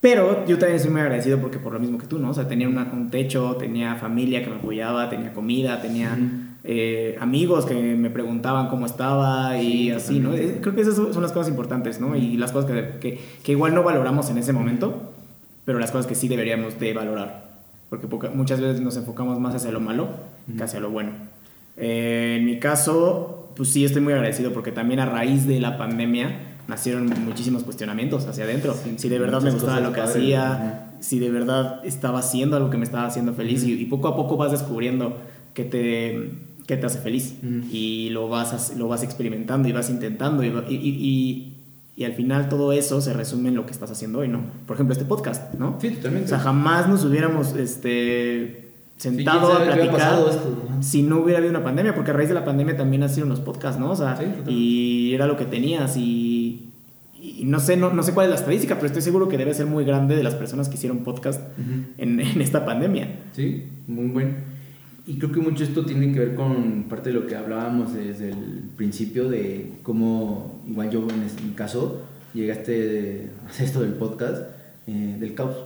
[0.00, 2.30] Pero yo también estoy muy agradecido porque por lo mismo que tú, ¿no?
[2.30, 6.16] O sea, tenía una- un techo, tenía familia que me apoyaba, tenía comida, tenía.
[6.64, 10.34] Eh, amigos que me preguntaban cómo estaba y Sí, así, ¿no?
[10.34, 12.16] Eh, Creo que esas son las cosas importantes, ¿no?
[12.16, 15.12] Y las cosas que, que, que igual no valoramos en ese momento,
[15.64, 17.50] pero las cosas que sí deberíamos de valorar.
[17.88, 20.08] Porque poca- muchas veces nos enfocamos más hacia lo malo
[20.56, 21.10] que hacia lo bueno.
[21.76, 25.78] Eh, en mi caso, pues sí estoy muy agradecido porque también a raíz de la
[25.78, 28.74] pandemia nacieron muchísimos cuestionamientos hacia adentro.
[28.74, 30.84] Sí, si de verdad me gustaba lo que padres, hacía, ajá.
[31.00, 34.14] si de verdad estaba haciendo algo que me estaba haciendo feliz y, y poco a
[34.16, 35.16] poco vas descubriendo
[35.54, 36.30] que te,
[36.70, 37.34] que te hace feliz
[37.72, 41.56] y lo vas, as- lo vas experimentando y vas intentando y, y, y-
[41.96, 44.40] y- al final todo eso se resume en lo que estás haciendo hoy, ¿no?
[44.66, 45.76] Por ejemplo, este podcast, ¿no?
[45.80, 46.26] Sí, totalmente.
[46.26, 51.38] O sea, jamás nos hubiéramos este, sentado quién a qué platicar esto, si no hubiera
[51.38, 53.90] habido una pandemia, porque a raíz de la pandemia también nacieron los podcasts, ¿no?
[53.90, 56.70] O sea, Sí, y era lo que tenías y,
[57.20, 59.52] y no sé, no, no sé cuál es la estadística, pero estoy seguro que debe
[59.52, 61.84] ser muy grande de las personas que hicieron podcast Ujú.
[61.98, 63.08] en, en esta pandemia.
[63.36, 64.30] Sí, muy bueno.
[65.06, 68.30] Y creo que mucho esto tiene que ver con parte de lo que hablábamos desde
[68.30, 72.02] el principio de cómo, igual yo en este- mi caso,
[72.34, 74.42] llegaste a hacer esto del podcast,
[74.86, 75.56] eh, del caos.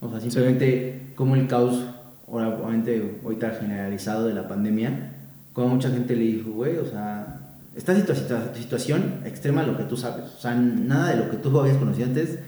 [0.00, 1.84] O sea, simplemente cómo el caos,
[2.28, 5.12] ahora obviamente ahorita generalizado de la pandemia,
[5.52, 7.38] como mucha gente le dijo, güey, o sea,
[7.76, 10.24] esta situa- situa- situación extrema lo que tú sabes.
[10.36, 12.38] O sea, nada de lo que tú habías conocido antes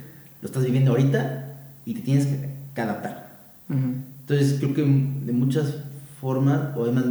[0.43, 1.55] lo estás viviendo ahorita
[1.87, 3.33] y te tienes que, que adaptar.
[3.71, 5.75] Entonces creo que de muchas
[6.25, 7.05] formas, o además,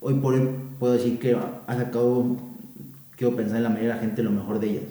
[0.00, 2.36] hoy por hoy puedo decir que ha sacado,
[3.16, 4.84] quiero pensar en la mayoría de la gente lo mejor de ellas.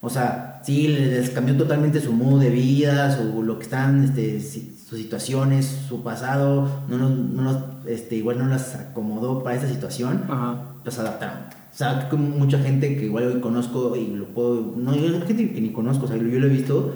[0.00, 4.40] O sea, sí, les cambió totalmente su modo de vida, su, lo que están, este,
[4.40, 7.56] sus situaciones, su pasado, no, no los,
[7.86, 10.56] este, igual no las acomodó para esta situación, Ajá.
[10.82, 11.40] los adaptaron.
[11.72, 15.60] O sea, mucha gente que igual hoy conozco y lo puedo, no, yo gente que
[15.60, 16.94] ni conozco, o sea, yo lo he visto,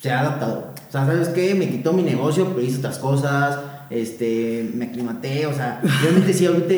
[0.00, 0.72] se ha adaptado.
[0.88, 1.54] O sea, ¿sabes qué?
[1.54, 6.46] Me quitó mi negocio, pero hice otras cosas, este, me aclimaté, o sea, realmente sí,
[6.46, 6.74] ahorita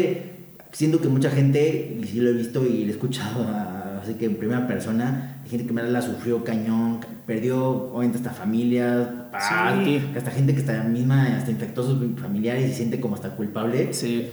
[0.72, 4.14] siento que mucha gente, y sí lo he visto y lo he escuchado, a- así
[4.14, 9.06] que en primera persona, hay gente que me la sufrió cañón, perdió obviamente hasta familias,
[9.32, 10.02] papás, Sí.
[10.12, 13.14] que hasta gente que está misma, hasta infectó a sus familiares y se siente como
[13.14, 13.92] hasta culpable.
[13.94, 14.28] Sí.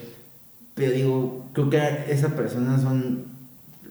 [0.76, 1.80] Pero digo, creo que
[2.10, 3.26] esas personas son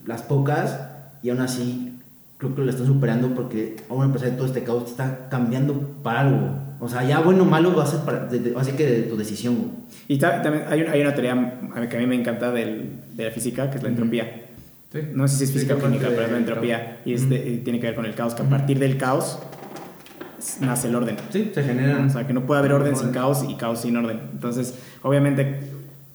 [0.05, 0.79] las pocas
[1.23, 1.93] y aún así
[2.37, 5.79] creo que lo están superando porque aún a pesar de todo este caos está cambiando
[6.03, 6.49] para algo.
[6.83, 9.01] O sea, ya bueno o malo va a ser para, de- de- así que de
[9.03, 9.55] tu decisión.
[9.55, 9.69] güey.
[10.07, 11.59] Y ta- también hay, un- hay una teoría
[11.89, 14.47] que a mí me encanta del- de la física, que es la entropía.
[14.91, 14.99] Sí.
[15.13, 16.97] No sé si es Sí, física o química, pero es la entropía.
[17.05, 19.39] Y es de- y tiene que ver con el caos, que a partir del caos
[20.59, 21.15] nace el orden.
[21.29, 22.07] Sí, se generan.
[22.07, 24.19] O sea, que no puede haber orden sin caos y caos sin orden.
[24.33, 24.73] Entonces,
[25.03, 25.59] obviamente,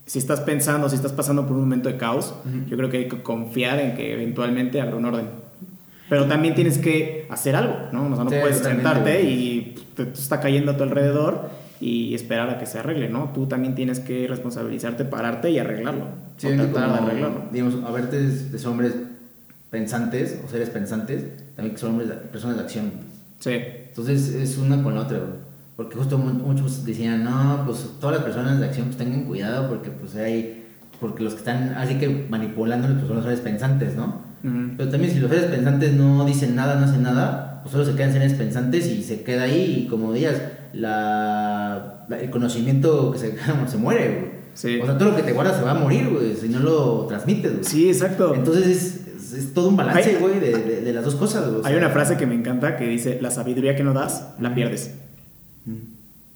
[0.04, 2.66] si estás pensando, si estás pasando por un momento de caos, Ujú.
[2.68, 5.26] yo creo que hay que confiar en que eventualmente habrá un orden.
[6.08, 8.06] Pero también tienes que hacer algo, ¿no?
[8.12, 12.48] O sea, no Sí, puedes sentarte y te, está cayendo a tu alrededor y esperar
[12.50, 13.30] a que se arregle, ¿no?
[13.34, 16.04] Tú también tienes que responsabilizarte, pararte y arreglarlo.
[16.36, 17.42] Sí, o tratar de como, arreglarlo.
[17.50, 18.94] digamos, a ver, de, de hombres
[19.70, 21.24] pensantes o seres pensantes,
[21.54, 22.90] también que son hombres, de- personas de acción.
[23.40, 23.50] Sí.
[23.88, 25.30] Entonces es una con la otra, güey.
[25.76, 29.68] Porque justo mu- muchos decían, no, pues todas las personas de acción pues tengan cuidado
[29.68, 30.64] porque pues hay,
[31.00, 34.22] porque los que están así que manipulándolos pues son los seres pensantes, ¿no?
[34.42, 34.74] Ujú.
[34.78, 37.94] Pero también si los seres pensantes no dicen nada, no hacen nada, pues solo se
[37.94, 40.40] quedan seres pensantes y se queda ahí y como digas,
[40.72, 43.34] la, la- el conocimiento que se,
[43.66, 44.36] se muere, güey.
[44.54, 44.80] Sí.
[44.80, 47.06] O sea, todo lo que te guardas se va a morir, güey, si no lo
[47.06, 47.64] transmites, güey.
[47.64, 48.34] Sí, exacto.
[48.34, 51.56] Entonces es, es- es todo un balance, güey, de, de- de las dos cosas, güey.
[51.60, 51.78] o Hay sea.
[51.78, 54.92] una frase que me encanta que dice, la sabiduría que no das, la pierdes.
[55.66, 55.72] Mm.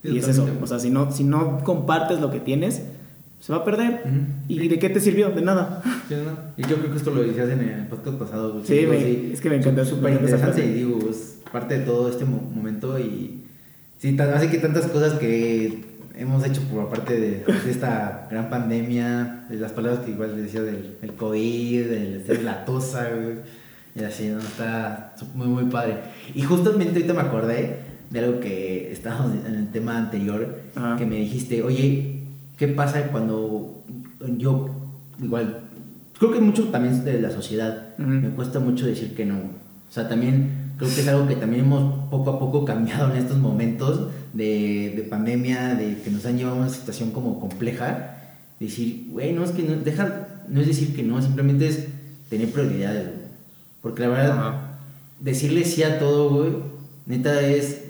[0.02, 2.82] Y es eso, o sea, si no, si no compartes lo que tienes,
[3.40, 4.02] se va a perder.
[4.48, 5.30] ¿Y de qué te sirvió?
[5.30, 5.82] De nada.
[6.08, 6.36] Sí, ¿no?
[6.56, 8.52] Y yo creo que esto lo decías en el podcast pasado.
[8.52, 8.66] güey.
[8.66, 12.24] Sí, me- es que me encanta, Súper interesante y digo, es parte de todo este
[12.24, 13.42] mo- momento y
[13.98, 15.84] sí, tan- hace que tantas cosas que
[16.16, 17.30] hemos hecho por aparte de,
[17.64, 22.42] de esta gran pandemia, de las palabras que igual decía del el COVID, del, de
[22.42, 23.36] la tosa, güey,
[23.96, 24.38] y así, ¿no?
[24.38, 25.96] Está muy, muy padre.
[26.34, 27.76] Y justamente ahorita me acordé
[28.10, 30.96] de algo que estábamos en el tema anterior, Ajá.
[30.96, 32.19] que me dijiste, oye,
[32.60, 33.82] ¿qué pasa cuando
[34.36, 34.68] yo,
[35.18, 35.60] igual,
[36.18, 39.36] creo que mucho también de la sociedad, me cuesta mucho decir que no.
[39.36, 43.16] O sea, también creo que es algo que también hemos poco a poco cambiado en
[43.16, 48.18] estos momentos de, de pandemia, de que nos han llevado a una situación como compleja.
[48.60, 51.86] Decir, güey, no es que no, deja, no es decir que no, simplemente es
[52.28, 53.28] tener prioridades, güey.
[53.80, 54.54] Porque la verdad,
[55.18, 56.52] decirle sí a todo, güey,
[57.06, 57.84] neta es,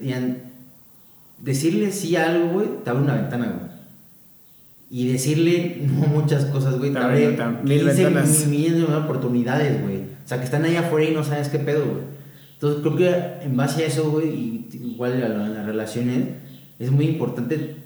[1.38, 3.69] decirle sí a algo, güey, te abre una ventana, güey.
[4.90, 8.46] Y decirle no muchas cosas, güey, te Te abre abre tam- mil 15 ventanas.
[8.48, 9.98] millones de oportunidades, güey.
[9.98, 12.02] O sea, que están ahí afuera y no sabes qué pedo, güey.
[12.54, 16.24] Entonces, creo que en base a eso, güey, y igual a las relaciones,
[16.78, 17.76] es muy importante,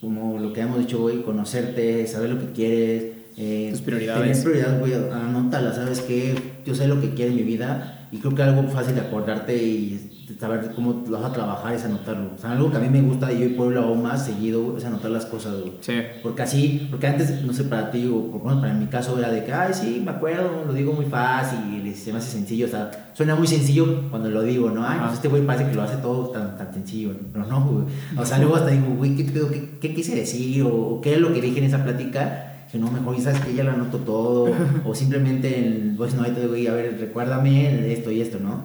[0.00, 3.04] como lo que hemos dicho, güey, conocerte, saber lo que quieres.
[3.36, 4.40] Eh, Tus prioridades.
[4.40, 6.34] Prioridades, güey, anótalas, ¿sabes qué?
[6.64, 9.56] Yo sé lo que quiero en mi vida y creo que algo fácil de acordarte
[9.56, 12.30] y saber cómo lo vas a trabajar es anotarlo.
[12.34, 14.76] O sea, algo que a mí me gusta y hoy por lo hago más seguido,
[14.76, 15.72] es anotar las cosas, güey.
[15.80, 15.94] Sí.
[16.22, 19.18] Porque así, porque antes, no sé, para ti, o por lo menos para mi caso,
[19.18, 22.66] era de que, ay, sí, me acuerdo, lo digo muy fácil, se me hace sencillo,
[22.66, 24.86] o sea, suena muy sencillo cuando lo digo, ¿no?
[24.86, 27.84] Ay, pues este güey parece que lo hace todo tan, tan sencillo, pero no, güey.
[28.16, 29.50] O sea, luego hasta digo, güey, ¿qué, pedo?
[29.50, 30.62] ¿Qué, qué quise decir?
[30.62, 32.53] O, o qué es lo que dije en esa plática?
[32.74, 34.52] Que no, mejor, y sabes que ya lo anoto todo,
[34.84, 38.64] o simplemente en voice note, güey, a ver, recuérdame esto y esto, ¿no?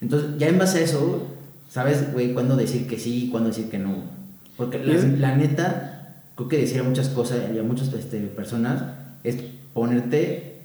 [0.00, 1.26] Entonces, ya en base a eso,
[1.68, 3.96] ¿sabes, güey, cuándo decir que sí y cuándo decir que no?
[4.56, 8.82] Porque la, la neta, creo que decir a muchas cosas y a muchas este, personas
[9.24, 9.36] es
[9.74, 10.62] ponerte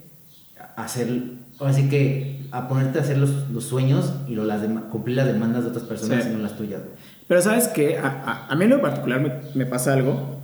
[0.77, 1.09] a hacer,
[1.59, 5.27] ahora sí que a ponerte a hacer los, los sueños y lo- las cumplir las
[5.27, 6.29] demandas de otras personas Sí.
[6.29, 6.79] y no las tuyas.
[6.79, 6.93] güey.
[7.27, 10.39] Pero sabes que a, a- a mí en lo particular me, me pasa algo,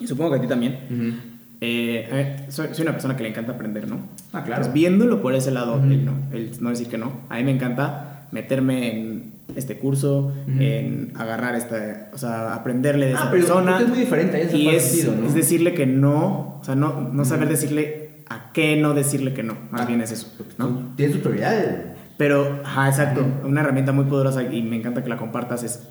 [0.00, 0.72] y supongo que a ti también.
[0.90, 1.27] Eh, a
[1.60, 3.96] ver, soy, soy una persona que le encanta aprender, ¿no?
[4.32, 4.62] Ah, claro.
[4.62, 5.84] Entonces, viéndolo por ese lado, Ujú.
[5.86, 7.12] el, no, el no decir que no.
[7.28, 10.60] A mí me encanta meterme en este curso, Ujú.
[10.60, 13.80] en agarrar esta, o sea, aprenderle de Ah, esa pero persona.
[13.80, 15.26] es muy diferente, eso y es, sentido, ¿no?
[15.26, 19.42] es decirle que no, o sea, no, no saber decirle a qué no decirle que
[19.42, 19.56] no.
[19.70, 20.28] Más Ah, bien es eso,
[20.58, 20.92] ¿no?
[20.96, 21.76] Tienes tus prioridades.
[22.18, 23.24] Pero, ajá, exacto.
[23.44, 25.88] Una herramienta muy poderosa y me encanta que la compartas es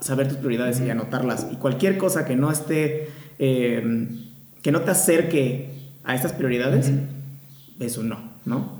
[0.00, 1.46] saber tus prioridades y anotarlas.
[1.52, 4.08] Y cualquier cosa que no esté, eh,
[4.62, 5.70] que no te acerque
[6.04, 7.84] a estas prioridades, Ujú.
[7.84, 8.76] es un no, ¿no?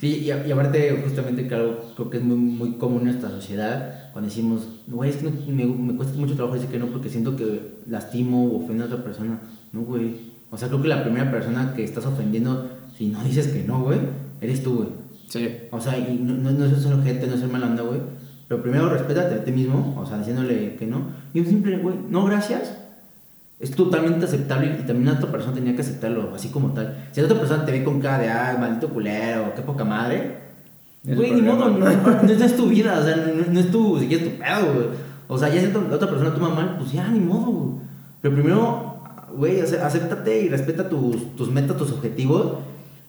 [0.00, 4.12] Sí, y, y aparte, justamente, claro, creo que es muy, muy común en nuestra sociedad
[4.12, 7.36] cuando decimos, güey, es que me, me cuesta mucho trabajo decir que no porque siento
[7.36, 9.38] que lastimo o ofendo a otra persona.
[9.72, 10.32] No, güey.
[10.50, 13.82] O sea, creo que la primera persona que estás ofendiendo, si no dices que no,
[13.82, 13.98] güey,
[14.40, 14.88] eres tú, güey.
[15.28, 15.48] Sí.
[15.70, 18.00] O sea, y no, no, no es ser gente, no es ser mala onda, güey.
[18.48, 21.02] Pero primero respétate a ti mismo, o sea, diciéndole que no.
[21.34, 22.76] Y un simple, güey, no, gracias.
[23.60, 27.08] Es totalmente aceptable y también la otra persona tenía que aceptarlo, así como tal.
[27.10, 30.38] Si la otra persona te ve con cara de, ay, maldito culero, qué poca madre.
[31.02, 34.30] Güey, ni modo, no, es tu vida, o sea, no, no es tu, si quieres
[34.30, 34.86] tu pedo, güey.
[35.26, 37.80] O sea, ya si la otra persona toma mal, pues ya, ni modo, güey.
[38.22, 39.00] Pero primero,
[39.34, 42.58] güey, acéptate y respeta tus, tus metas, tus objetivos.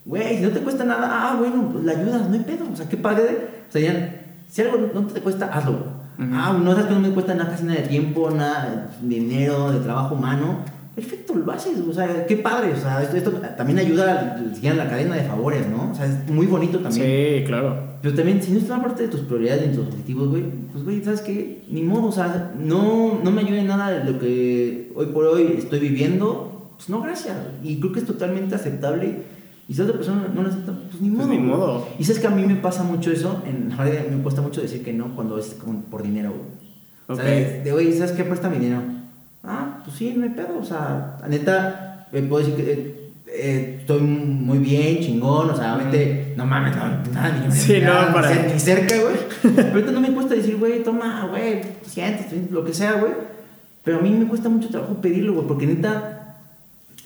[0.06, 2.66] Güey, si no te cuesta nada, ah, bueno, pues la ayudas, no hay pedo.
[2.72, 3.64] O sea, qué padre.
[3.70, 5.99] O sea, ya, si algo no te cuesta, hazlo.
[6.20, 9.72] Ah, no sabes que no me cuesta nada, casi nada de tiempo, nada de dinero,
[9.72, 10.65] de trabajo humano.
[10.93, 12.74] Perfecto, lo haces, o sea, qué padre.
[12.74, 15.91] O sea, esto, esto también ayuda a la cadena de favores, ¿no?
[15.91, 17.05] O sea, es muy bonito también.
[17.05, 17.89] Sí, claro.
[18.01, 20.43] Pero también, si no está parte de tus prioridades ni tus objetivos, güey,
[20.74, 21.63] pues, güey, ¿sabes qué?
[21.70, 25.24] Ni modo, o sea, no, no me ayuda en nada de lo que hoy por
[25.26, 27.36] hoy estoy viviendo, pues no, gracias.
[27.63, 29.38] Y creo que es totalmente aceptable.
[29.70, 31.30] Y si otra persona no lo acepta, pues ni Pues modo.
[31.30, 31.47] ni güey.
[31.49, 31.88] modo.
[31.99, 34.84] Y sabes que a mí me pasa mucho eso, en verdad me cuesta mucho decir
[34.84, 36.41] que no cuando es con- por dinero, güey.
[37.07, 37.63] O sea, Ok.
[37.63, 38.24] de, güey, ¿sabes qué?
[38.24, 38.82] Presta mi dinero.
[39.43, 42.95] Ah, pues sí, no hay pedo, o sea, la neta, eh, puedo decir que eh,
[43.32, 47.93] eh, estoy muy bien, chingón, o sea, obviamente, no mames, no, nada, ni, Sí, no,
[47.93, 49.15] nada, para- ni cer- ni cerca, güey.
[49.55, 53.13] Pero ahorita no me cuesta decir, güey, toma, güey, siéntate, lo que sea, güey.
[53.84, 56.18] Pero a mí me cuesta mucho trabajo pedirlo, güey, porque neta,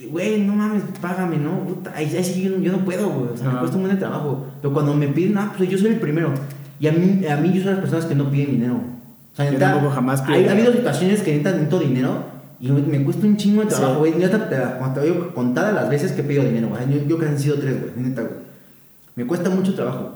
[0.10, 1.60] güey, no mames, págame, ¿no?
[1.60, 3.60] Puta, ahí, ahí sí yo, no- yo no puedo, güey, o sea, me Ajá.
[3.60, 4.48] cuesta un buen de trabajo.
[4.62, 6.34] Pero cuando me piden, ah, pues yo soy el primero.
[6.80, 8.76] Y a mí, a mí yo soy las personas que no piden dinero.
[8.76, 12.34] O sea, Yo neta, tampoco jamás pido hay- Ha habido situaciones que neta necesito dinero
[12.60, 13.76] Y me, me cuesta un chingo de Sí.
[13.76, 14.14] trabajo, güey.
[14.22, 16.82] Yo te, te digo, contadas las veces que he pedido dinero, güey.
[16.90, 17.92] Yo, yo creo que han sido tres, güey.
[18.08, 18.34] Neta, güey.
[19.16, 20.12] Me cuesta mucho trabajo.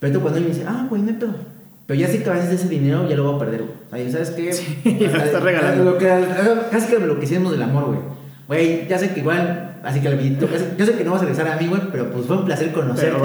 [0.00, 1.34] Pero cuando alguien me dice, ah, güey, no hay pedo.
[1.86, 4.06] Pero ya sé que a veces ese dinero ya lo voy a perder, güey.
[4.08, 5.06] O sea, ¿sabes qué?
[5.08, 5.84] lo estás regalando.
[5.84, 6.08] Lo que,
[6.72, 7.98] casi que lo que hicimos del amor, güey.
[8.46, 11.48] Güey, ya sé que igual, así que yo, yo sé que no vas a regresar
[11.48, 13.16] a mí, güey, pero pues fue un placer conocerte.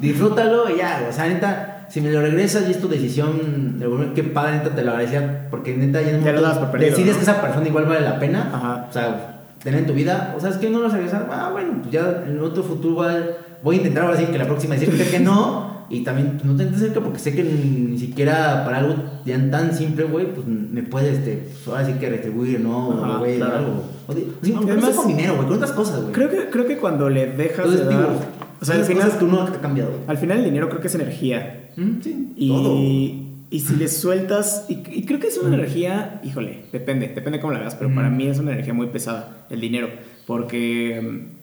[0.00, 1.06] Disfrútalo y ya.
[1.08, 4.56] O sea, neta, si me lo regresas y es tu decisión, de volver, qué padre,
[4.58, 5.48] neta, te lo agradecía.
[5.50, 7.18] Porque neta, ya Ya lo das por perdido, decides ¿no?
[7.18, 8.50] que esa persona igual vale la pena.
[8.52, 8.86] Ajá.
[8.88, 10.34] O sea, tener en tu vida.
[10.36, 11.28] O sea, es que no lo vas a regresar.
[11.30, 13.16] Ah, bueno, pues ya en otro futuro va-
[13.62, 15.73] voy a intentar ahora sí que la próxima decirte que no.
[15.90, 19.74] Y también pues, no te cerca porque sé que ni, siquiera para algo ya tan
[19.74, 22.88] simple, güey, pues me puedes, este, pues, ahora sí que retribuir, ¿no?
[22.88, 23.56] O, güey, claro.
[23.56, 23.84] algo.
[24.06, 26.12] O, de- Y aunque no además- sea con dinero, güey, con otras cosas, güey.
[26.12, 28.08] Creo que, creo que cuando le dejas Entonces, de dar.
[28.08, 28.20] digo,
[28.60, 30.94] o sea, al final, que uno ha cambiado, al final el dinero creo que es
[30.94, 31.70] energía.
[31.76, 32.76] Mm, Sí, todo.
[32.78, 33.20] Y,
[33.50, 37.52] y si le sueltas, y, y creo que es una energía, híjole, depende, depende cómo
[37.52, 38.16] la veas, pero para Mm.
[38.16, 39.88] mí es una energía muy pesada, el dinero,
[40.26, 41.34] porque mm,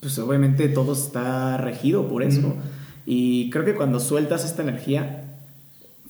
[0.00, 2.54] pues obviamente todo está regido por eso.
[3.12, 5.24] Y creo que cuando sueltas esta energía,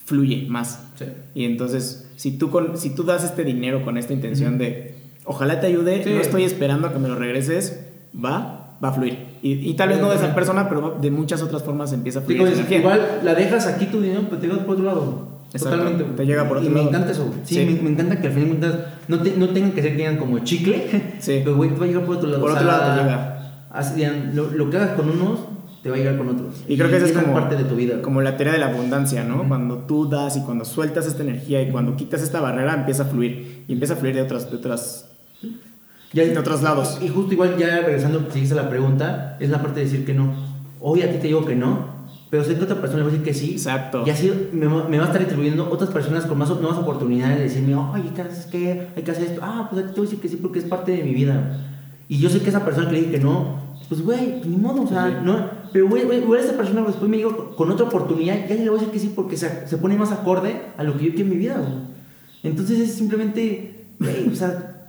[0.04, 0.80] fluye más.
[0.98, 1.04] Sí.
[1.34, 4.94] Y entonces, si tú, con, si tú das este dinero con esta intención de,
[5.24, 6.10] ojalá te ayude, Sí.
[6.14, 7.80] no estoy esperando a que me lo regreses,
[8.14, 9.18] va, va a fluir.
[9.42, 12.22] Y, y tal vez no de esa persona, pero de muchas otras formas empieza a
[12.22, 15.28] fluir Digo, es- igual la dejas aquí tu dinero, pero te llegas por otro lado.
[15.52, 16.04] Exacto, Totalmente.
[16.16, 16.88] te llega por y otro me lado.
[16.90, 17.34] encanta eso.
[17.44, 17.64] Sí, Sí.
[17.64, 20.38] Me, me encanta que al final no, te- no tengan que ser que digan como
[20.40, 20.86] chicle.
[21.18, 21.40] Sí.
[21.44, 22.40] Pero güey, te va a llegar por otro lado.
[22.42, 23.66] Por o otro sea, lado te llega.
[23.70, 24.02] así,
[24.34, 25.40] lo, lo que hagas con unos,
[25.82, 26.62] te va a llegar con otros.
[26.68, 28.02] Y creo que esa es como, parte de tu vida.
[28.02, 29.46] como la teoría de la abundancia, ¿no?
[29.48, 33.06] Cuando tú das y cuando sueltas esta energía y cuando quitas esta barrera, empieza a
[33.06, 33.64] fluir.
[33.68, 35.06] Y empieza a fluir de otras, de otras,
[36.12, 36.98] Ya- de otros lados.
[37.00, 40.12] Y justo igual, ya regresando, si a la pregunta, es la parte de decir que
[40.12, 40.32] no.
[40.80, 42.00] Hoy a ti te digo que no,
[42.30, 43.52] pero sé que otra persona le va a decir que sí.
[43.52, 44.02] Exacto.
[44.06, 47.38] Y así me, va- me va a estar distribuyendo otras personas con más nuevas oportunidades
[47.38, 48.46] de decirme, oye, ¿qué haces?
[48.46, 48.88] ¿Qué?
[48.96, 49.40] Hay que hacer esto.
[49.42, 51.14] Ah, pues a ti te voy a decir que sí porque es parte de mi
[51.14, 51.58] vida.
[52.08, 54.82] Y yo sé que esa persona que le dije que no, pues güey, ni modo,
[54.82, 55.14] o sea, Sí.
[55.24, 55.59] no.
[55.72, 58.80] Pero güey, güey, esa persona después me dijo con otra oportunidad, ya le voy a
[58.80, 61.30] decir que sí porque se, se pone más acorde a lo que yo quiero en
[61.30, 61.72] mi vida, güey.
[62.42, 64.88] Entonces es simplemente, güey, o sea,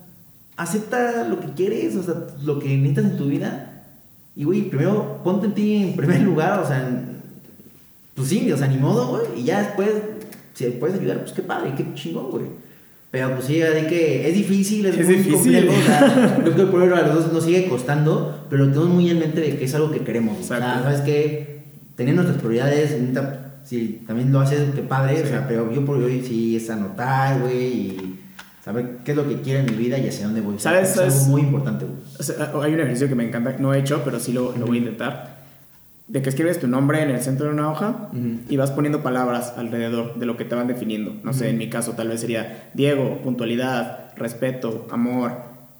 [0.57, 3.67] acepta lo que quieres, o sea, lo que necesitas en tu vida.
[4.35, 7.21] Y, güey, primero ponte en ti en primer lugar, o sea, en-
[8.15, 9.41] pues sí, o sea, ni modo, güey.
[9.41, 9.89] Y ya después,
[10.53, 12.45] si puedes ayudar, pues qué padre, qué chingón, güey.
[13.11, 15.67] Pero pues sí, de que es difícil, es, Es muy difícil.
[15.67, 15.73] complejo.
[15.81, 19.19] O sea, creo que por a los dos nos sigue costando, pero tenemos muy en
[19.19, 20.37] mente de que es algo que queremos.
[20.39, 20.83] O sea, Exacto.
[20.83, 21.61] ¿sabes qué?
[21.95, 22.95] Tener nuestras prioridades,
[23.65, 25.15] si también lo haces, qué padre.
[25.21, 25.27] O Sí.
[25.29, 28.19] sea, pero yo por hoy sí es anotar, güey, y
[28.63, 30.55] saber qué es lo que quiero en mi vida y hacia dónde voy.
[30.55, 30.89] O sea, ¿Sabes?
[30.91, 31.13] Es ¿Sabes?
[31.15, 31.97] algo muy importante, güey.
[32.17, 34.65] O sea, hay un ejercicio que me encanta, no he hecho, pero sí lo, lo
[34.65, 35.30] voy a intentar.
[36.11, 38.09] De que escribes tu nombre en el centro de una hoja
[38.49, 41.15] y vas poniendo palabras alrededor de lo que te van definiendo.
[41.23, 45.31] No sé, en mi caso tal vez sería Diego, puntualidad, respeto, amor,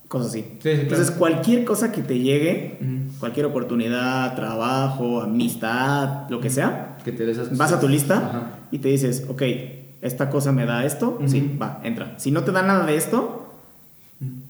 [0.08, 0.42] cosas así.
[0.42, 1.20] Sí, sí, Entonces, claro.
[1.20, 2.78] cualquier cosa que te llegue,
[3.20, 7.26] cualquier oportunidad, trabajo, amistad, lo que sea, Que te
[7.56, 8.42] vas a tu lista Ajá.
[8.72, 9.42] y te dices, ok,
[10.02, 12.14] esta cosa me da esto, sí, va, entra.
[12.18, 13.41] Si no te da nada de esto,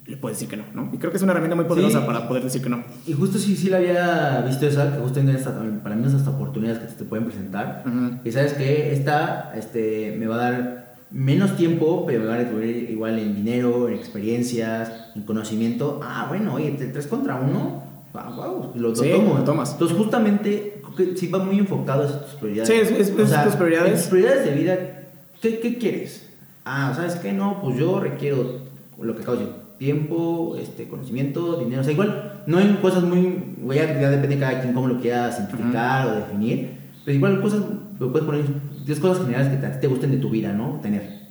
[0.06, 0.90] le puedes decir que no, ¿no?
[0.94, 2.06] Y creo que es una herramienta muy poderosa Sí.
[2.06, 2.84] para poder decir que no.
[3.08, 6.14] Y justo sí, sí la había visto esa, que justo en esta, para mí es
[6.14, 7.84] hasta oportunidades que te pueden presentar.
[8.26, 12.38] Y sabes que esta este, me va a dar menos tiempo, pero me va a
[12.38, 16.00] retribuir igual en dinero, en experiencias, en conocimiento.
[16.04, 17.84] Ah, bueno, oye, tres contra uno.
[18.14, 19.38] Wow, wow, lo, lo Sí, tomo.
[19.38, 19.72] lo tomas.
[19.72, 22.68] Entonces, justamente, creo que sí va muy enfocado a tus prioridades.
[22.70, 23.92] Sí, es- es- es tus prioridades.
[23.94, 24.78] en tus prioridades de vida,
[25.42, 26.28] ¿qué, qué quieres?
[26.66, 27.32] Ah, ¿sabes qué?
[27.32, 28.60] No, pues yo requiero
[29.02, 29.61] lo que acabo de.
[29.82, 31.82] Tiempo, este, conocimiento, dinero.
[31.82, 33.56] O sea, igual, no en cosas muy...
[33.74, 36.78] Ya, ya depende de cada quien cómo lo quiera simplificar o definir.
[37.04, 37.62] Pero igual cosas,
[38.00, 38.44] lo puedes poner
[38.86, 40.80] 10 cosas generales que te, te gusten de tu vida, ¿no?
[40.84, 41.22] Tener.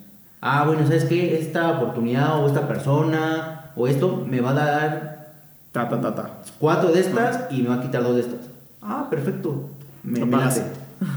[0.40, 1.38] Ah, bueno, ¿sabes qué?
[1.38, 5.20] Esta oportunidad o esta persona o esto me va a dar
[5.70, 6.30] Ta, ta, ta, ta.
[6.58, 8.40] cuatro de estas y me va a quitar dos de estas.
[8.82, 9.70] Ah, perfecto.
[10.02, 10.62] Me, me late.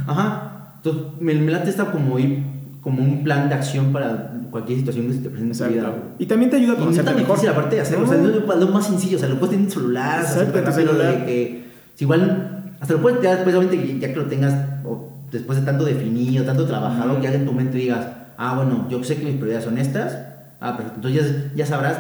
[0.06, 0.76] Ajá.
[0.76, 2.44] Entonces, me, me late está como ir,
[2.84, 5.94] como un plan de acción para cualquier situación que se te presente en tu vida.
[6.20, 7.28] Y también te ayuda a es conocerte mejor.
[7.30, 8.28] difícil aparte de hacerlo, o sea, No.
[8.28, 10.32] no es lo más sencillo, o sea, lo puedes tener en tu celular, o sea,
[10.44, 11.12] Exacto, súper en tu celular.
[11.20, 11.66] de que,
[11.96, 14.54] si igual, hasta lo puedes ya después, obviamente, ya que lo tengas,
[14.86, 18.06] o después de tanto definido, tanto trabajado, que ya en tu mente digas,
[18.38, 20.18] ah, bueno, yo sé que mis prioridades son estas,
[20.60, 21.98] ah, perfecto, entonces ya, ya sabrás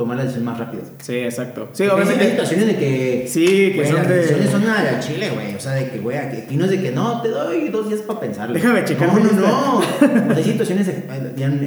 [0.00, 0.82] tomar la decisión más rápido.
[1.00, 1.68] Sí, exacto.
[1.72, 2.30] Sí, Porque hay- obviamente.
[2.30, 3.26] situaciones de que.
[3.28, 5.54] Sí, que güey, son las de- decisiones son a la chile, güey.
[5.54, 8.00] O sea, de que, güey, aquí, no es de que no, te doy dos días
[8.00, 8.54] para pensarlo.
[8.54, 10.34] Déjame checar No, no, no.
[10.34, 10.88] Hay situaciones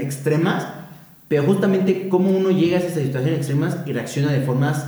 [0.01, 0.65] extremas,
[1.27, 4.85] pero justamente cómo uno llega a esas situaciones extremas y reacciona de formas,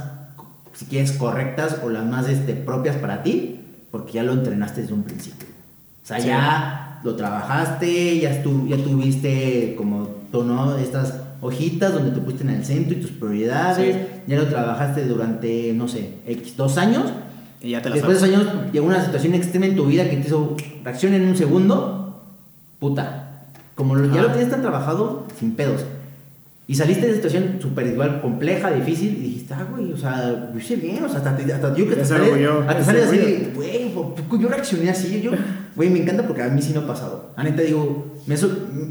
[0.74, 3.60] si quieres, correctas o las más este, propias para ti,
[3.92, 5.48] porque ya lo entrenaste desde un principio.
[6.04, 6.28] O sea, Sí.
[6.28, 10.78] ya lo trabajaste, ya, estu- ya tuviste como tú, ¿no?
[10.78, 11.14] Estas
[11.46, 13.96] hojitas donde te pusiste en el centro y tus prioridades.
[13.96, 14.02] Sí.
[14.28, 17.06] Ya lo trabajaste durante, no sé, X, dos años.
[17.62, 18.40] Y ya te Después de sabes.
[18.42, 21.36] esos años llegó una situación extrema en tu vida que te hizo reacción en un
[21.36, 22.22] segundo.
[22.80, 23.22] Puta.
[23.76, 25.84] Como lo- ya lo tienes tan trabajado, sin pedos.
[26.68, 30.50] Y saliste de esa situación súper igual, compleja, difícil, y dijiste, ah, güey, o sea,
[30.52, 33.18] lo hice bien, o sea, hasta, hasta yo que te sales, yo, hasta sales así,
[33.18, 33.24] yo.
[33.24, 35.32] de, güey, ¿por qué yo reaccioné así, yo,
[35.76, 37.32] güey, me encanta porque a mí sí me ha pasado.
[37.36, 38.36] A neta digo, me,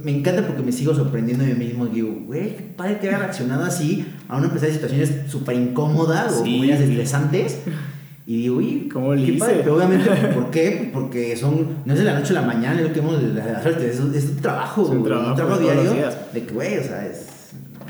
[0.05, 3.19] me encanta porque me sigo sorprendiendo de mí mismo, digo, güey, qué padre que haya
[3.19, 7.61] reaccionado así a una empezar de situaciones súper incómodas o Sí, muy estresantes.
[8.27, 9.41] Y digo, uy, ¿Cómo le qué hice?
[9.41, 10.91] padre, pero obviamente, ¿por qué?
[10.93, 13.35] Porque son, no es de la noche a la mañana, es lo que hemos de
[13.35, 15.93] la suerte, es, es un trabajo, Es un trabajo diario,
[16.33, 17.27] de que, güey, o sea, es,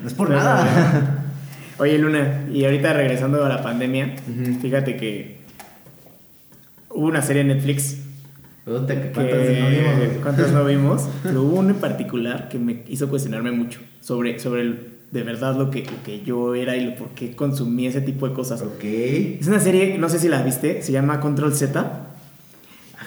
[0.00, 1.24] no es por Pero, nada.
[1.78, 4.14] Oye, Luna, y ahorita regresando a la pandemia,
[4.60, 5.38] fíjate que
[6.90, 7.98] hubo una serie en Netflix
[8.64, 13.08] Que cuántas no vimos, cuántas no vimos, pero hubo una en particular que me hizo
[13.08, 16.96] cuestionarme mucho sobre, sobre el- de verdad lo que, lo que yo era y lo,
[16.96, 18.62] por qué consumí ese tipo de cosas.
[18.62, 18.82] Ok.
[18.82, 22.06] Es una serie, no sé si la viste, se llama Control Z.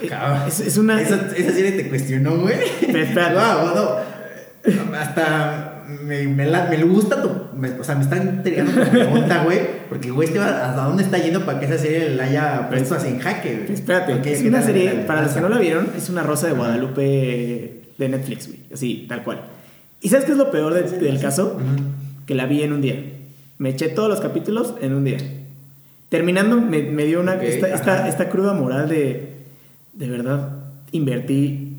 [0.05, 0.47] Acaba.
[0.47, 1.01] Es, es una...
[1.01, 2.55] Esa, esa serie te cuestionó, güey.
[2.79, 3.35] Pero espérate.
[3.35, 4.95] Wow, no.
[4.95, 5.66] Hasta
[6.03, 7.29] me, me, la- me gusta tu.
[7.57, 9.59] me- o sea, me está intrigando tu pregunta, güey.
[9.89, 12.95] Porque, güey, este va- ¿hasta dónde está yendo para que esa serie la haya puesto
[12.95, 13.73] así en jaque, güey?
[13.73, 17.83] Espérate, es una serie, para los que no la vieron, es una Rosa de Guadalupe
[17.97, 18.59] de Netflix, güey.
[18.73, 19.41] Así, tal cual.
[20.01, 21.59] ¿Y sabes qué es lo peor de- del caso?
[22.25, 23.01] Que la vi en un día.
[23.57, 25.17] Me eché todos los capítulos en un día.
[26.09, 29.33] Terminando, me, me dio una, esta, esta, esta cruda moral de,
[29.93, 30.51] de verdad,
[30.91, 31.73] invertí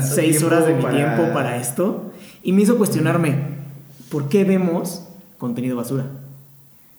[0.00, 2.12] seis horas de mi para- tiempo para esto.
[2.44, 3.34] Y me hizo cuestionarme,
[4.10, 6.06] ¿por qué vemos contenido basura?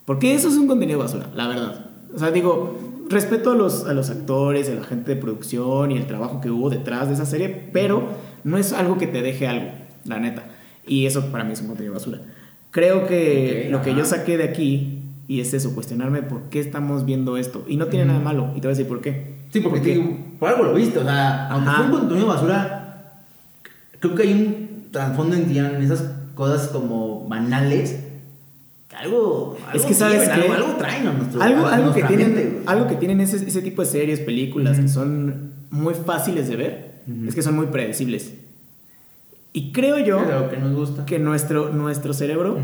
[0.05, 1.85] Porque eso es un contenido basura, la verdad.
[2.13, 2.77] O sea, digo,
[3.09, 6.49] respeto a los, a los actores, a la gente de producción y el trabajo que
[6.49, 8.03] hubo detrás de esa serie, pero
[8.43, 9.69] no es algo que te deje algo,
[10.03, 10.43] la neta.
[10.87, 12.19] Y eso para mí es un contenido basura.
[12.71, 13.99] Creo que Ok, lo que ajá.
[13.99, 17.63] yo saqué de aquí, y es eso, cuestionarme por qué estamos viendo esto.
[17.67, 19.35] Y no tiene nada malo, y te voy a decir por qué.
[19.51, 21.77] Sí, porque te digo, por algo lo viste, o sea, aunque Ajá.
[21.83, 23.21] fue un contenido basura,
[23.99, 26.03] creo que hay un trasfondo en, esas
[26.35, 27.97] cosas como banales.
[28.89, 30.31] que Algo, algo Es que sabes qué?
[30.31, 33.35] algo, algo traen a nuestro algo, a algo, que tienen, mente, algo que tienen ese,
[33.45, 34.93] ese tipo de series, películas que Ujú.
[34.93, 37.27] son muy fáciles de ver, Ujú.
[37.27, 38.33] es que son muy predecibles.
[39.51, 41.05] Y creo yo algo que nos gusta.
[41.05, 42.61] que nuestro, nuestro cerebro Ujú.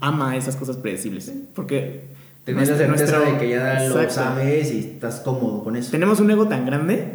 [0.00, 1.32] ama esas cosas predecibles.
[1.54, 2.04] Porque
[2.44, 2.88] Tener la certeza
[3.18, 4.14] nuestro- de que ya lo Exacto.
[4.14, 5.90] sabes y estás cómodo con eso.
[5.90, 7.08] Tenemos un ego tan grande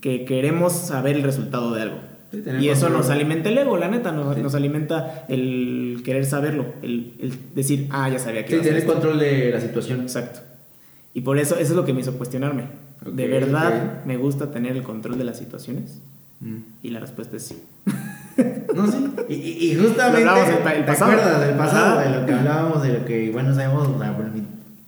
[0.00, 1.96] que queremos saber el resultado de algo.
[2.30, 4.42] Sí, tener y eso nos alimenta el ego, la neta, nos, Sí.
[4.42, 8.92] nos alimenta el querer saberlo, el, el decir, ah, ya sabía que Sí, esto".
[8.92, 10.00] control de la situación.
[10.02, 10.40] Exacto.
[11.12, 12.66] Y por eso, eso es lo que me hizo cuestionarme.
[13.04, 15.98] ¿De verdad me gusta tener el control de las situaciones?
[16.40, 16.56] Mm.
[16.82, 17.62] Y la respuesta es sí.
[18.74, 19.10] No, sí.
[19.28, 20.22] Y, justamente.
[20.84, 22.00] ¿Te acuerdas del pasado?
[22.00, 24.42] De lo que hablábamos, de lo que, bueno, sabemos, o sea, mi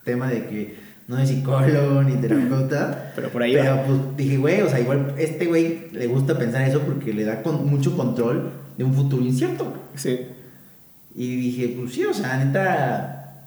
[0.04, 0.76] tema de que
[1.12, 3.12] no es psicólogo ni terapeuta.
[3.16, 3.82] Pero por ahí Pero va.
[3.84, 7.42] pues dije, güey, o sea, igual este güey le gusta pensar eso porque le da
[7.42, 9.72] con mucho control de un futuro incierto.
[9.94, 10.20] Sí.
[11.14, 13.44] Y dije, pues sí, o sea, neta,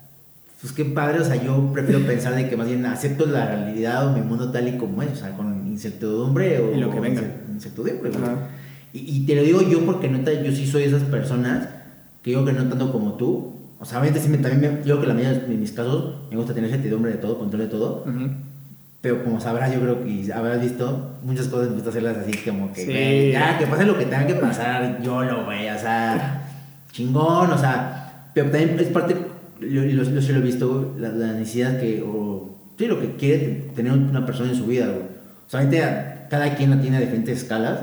[0.62, 4.08] pues qué padre, o sea, yo prefiero pensar de que más bien acepto la realidad
[4.08, 7.00] o mi mundo tal y como es, o sea, con incertidumbre o Y lo que
[7.00, 7.22] venga.
[7.22, 8.14] incer- incertidumbre, güey.
[8.94, 11.68] Y, y te lo digo yo porque neta, yo sí soy de esas personas
[12.22, 13.55] que digo que no tanto como tú.
[13.80, 16.38] O sea, obviamente me, también me, yo creo que la mayoría de mis casos me
[16.38, 18.04] gusta tener certidumbre de todo, control de todo.
[18.08, 18.30] Ujú.
[19.02, 22.74] Pero como sabrás, yo creo que habrás visto, muchas cosas me gusta hacerlas así como
[22.74, 22.88] que, Sí.
[22.92, 26.48] güey, ya, que pase lo que tenga que pasar, yo lo güey, o sea,
[26.92, 29.16] chingón, o sea, pero también es parte,
[29.62, 33.12] yo, yo, yo sí lo he visto, la, la necesidad que, o, sí, lo que
[33.16, 35.04] quiere tener una persona en su vida, güey.
[35.48, 37.80] O sea, cada quien la tiene a diferentes escalas,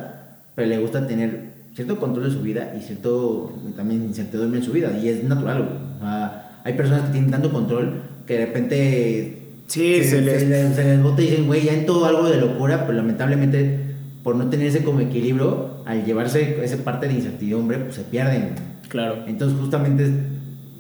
[0.57, 4.73] pero le gusta tener cierto control de su vida y cierto también incertidumbre en su
[4.73, 5.79] vida, y es natural, güey.
[5.99, 10.41] O sea, hay personas que tienen tanto control que de repente Sí, se, les...
[10.41, 12.99] se les, se les bota y dicen, güey, ya en todo algo de locura, pero
[12.99, 13.93] lamentablemente
[14.23, 18.51] por no tener ese como equilibrio, al llevarse esa parte de incertidumbre, pues se pierden.
[18.89, 19.25] Claro.
[19.27, 20.11] Entonces justamente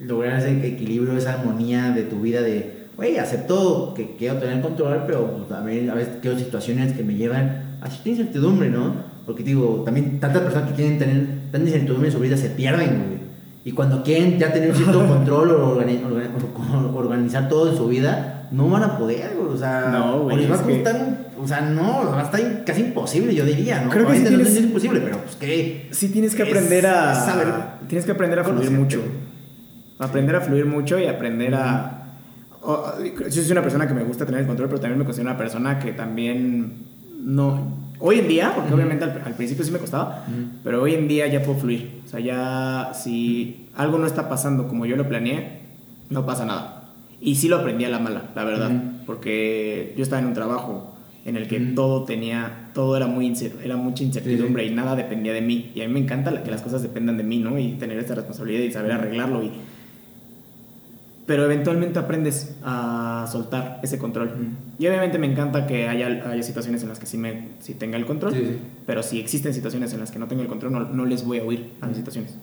[0.01, 5.05] lograr ese equilibrio, esa armonía de tu vida de, güey, acepto que quiero tener control,
[5.07, 9.12] pero pues, a, ver, a veces quiero situaciones que me llevan a cierta incertidumbre, ¿no?
[9.33, 12.89] Porque digo, también tantas personas que quieren tener tanta incertidumbre en su vida se pierden,
[12.89, 13.23] güey.
[13.65, 18.49] Y cuando quieren ya tener cierto control o organi- organi- organizar todo en su vida,
[18.51, 19.55] no van a poder, güey.
[19.55, 20.97] O sea, No, güey, o les va a que- costar,
[21.39, 23.89] un- o sea, no, va a estar casi imposible, yo diría, ¿no?
[23.91, 26.87] Creo que sí Obviamente no tienes- es imposible, pero pues que Sí tienes que aprender
[26.87, 27.15] a...
[27.15, 27.47] saber
[27.89, 28.97] tienes que aprender a fluir conocerte.
[28.99, 29.03] mucho.
[29.99, 32.05] Aprender a fluir mucho y aprender a...
[32.63, 35.31] o- yo soy una persona que me gusta tener el control, pero también me considero
[35.31, 36.83] una persona que también
[37.25, 37.92] no.
[38.05, 40.59] Hoy en día, porque obviamente al, al principio sí me costaba, Ujú.
[40.65, 42.01] pero hoy en día ya puedo fluir.
[42.05, 45.61] O sea, ya si algo no está pasando como yo lo planeé,
[46.11, 46.89] no pasa nada.
[47.21, 49.07] Y sí lo aprendí a la mala, la verdad, Ujú.
[49.07, 53.33] porque yo estaba en un trabajo en el que todo tenía, todo era muy
[53.63, 55.71] era mucha incertidumbre y nada dependía de mí.
[55.75, 57.57] Y a mí me encanta que las cosas dependan de mí, ¿no?
[57.59, 59.45] Y tener esta responsabilidad y saber arreglarlo.
[59.45, 59.53] Y...
[61.33, 64.29] Pero eventualmente aprendes a soltar ese control.
[64.35, 64.45] Ujú.
[64.79, 67.97] Y obviamente me encanta que haya, haya situaciones en las que sí, me, sí tenga
[67.97, 68.35] el control.
[68.35, 68.59] Sí.
[68.85, 71.39] Pero si existen situaciones en las que no tengo el control, no, no les voy
[71.39, 72.35] a huir a las situaciones.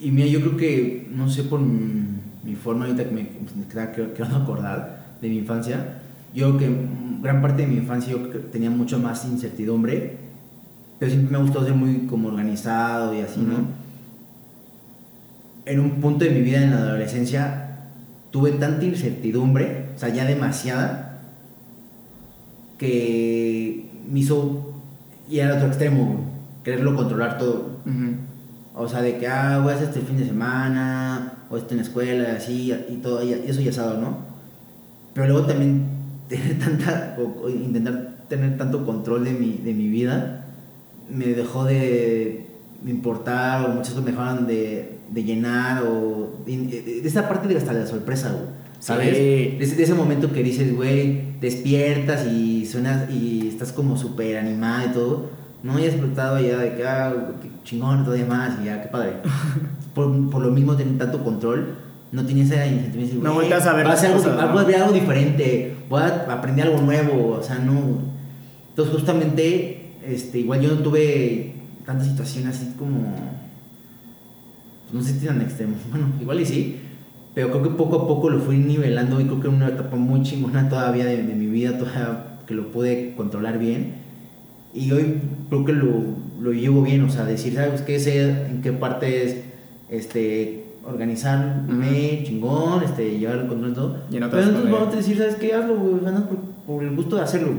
[0.00, 2.02] Y mira, yo creo que, no sé, por mi,
[2.42, 3.28] mi forma ahorita que me,
[3.62, 6.00] estaba que- queriendo acordar de mi infancia,
[6.34, 10.16] yo creo que mm, gran parte de mi infancia yo que tenía mucho más incertidumbre,
[10.98, 13.78] pero siempre me ha gustado ser muy como organizado y así, ¿no?
[15.70, 17.76] En un punto de mi vida en la adolescencia
[18.32, 21.20] tuve tanta incertidumbre, o sea, ya demasiada,
[22.76, 24.74] que me hizo
[25.28, 26.24] ir al otro extremo,
[26.64, 27.78] quererlo controlar todo.
[28.74, 31.76] O sea, de que, ah, voy a hacer este fin de semana, o esto en
[31.76, 34.18] la escuela, así, y todo, y eso ya asado, ¿no?
[35.14, 35.84] Pero luego también
[36.28, 40.46] tener tanta, o, o intentar tener tanto control de mi, de mi vida,
[41.08, 42.46] me dejó de
[42.84, 47.56] importar, o muchas cosas me dejaron de, de llenar, o de, de esa parte de
[47.56, 48.44] hasta la sorpresa, güey,
[48.78, 49.16] ¿sabes?
[49.16, 49.22] Sí.
[49.22, 54.38] De, ese, de ese momento que dices, güey, despiertas y suenas y estás como súper
[54.38, 55.30] animada y todo.
[55.62, 59.14] No hayas explotado ya de que, ah, qué chingón, todavía más, y ya, qué padre.
[59.94, 61.74] Por, por lo mismo, tener tanto control,
[62.12, 64.52] no tienes esa incentivo No volteas a ver voy las hacer algo, cosas, ¿no?
[64.52, 67.98] voy a ver algo diferente, voy a aprender algo nuevo, o sea, no.
[68.68, 71.54] Entonces, justamente, este, igual yo no tuve
[71.84, 73.14] tantas situaciones así como.
[74.92, 75.76] No sé si tan extremo.
[75.90, 76.76] Bueno, igual y sí.
[77.34, 80.22] Pero creo que poco a poco lo fui nivelando y creo que una etapa muy
[80.22, 83.94] chingona todavía de, de mi vida, todavía que lo pude controlar bien.
[84.74, 85.86] Y hoy creo que lo,
[86.40, 87.98] lo llevo bien, o sea, decir, ¿sabes qué?
[88.00, 89.36] Sé en qué parte es
[89.88, 93.96] este, organizarme, chingón, este, llevar el control y todo.
[94.10, 95.54] Y en otras Pero entonces vamos a decir, ¿sabes qué?
[95.54, 97.52] Hazlo, güey, ganas por, por el gusto de hacerlo.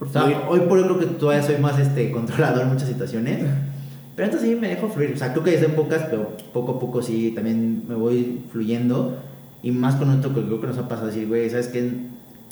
[0.00, 3.40] O sea, hoy por hoy creo que todavía soy más este, controlador en muchas situaciones.
[4.14, 5.12] Pero entonces sí me dejo fluir.
[5.14, 8.42] O sea, creo que ya son pocas, pero poco a poco sí también me voy
[8.50, 9.16] fluyendo.
[9.62, 11.92] Y más con esto que creo que nos ha pasado decir, güey, ¿sabes qué?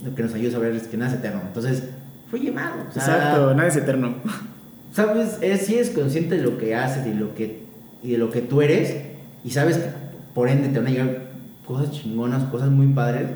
[0.05, 1.43] Lo que nos ayuda a saber es que nada es eterno.
[1.47, 1.85] Entonces,
[2.31, 2.73] fluye más.
[2.89, 4.15] O sea, Exacto, nada es eterno.
[4.93, 7.65] sabes, es, si eres consciente de lo que haces y, lo que,
[8.03, 8.97] y de lo que tú eres,
[9.45, 9.89] y sabes que
[10.35, 11.31] por ende te van a llegar
[11.67, 13.29] cosas chingonas, cosas muy padres,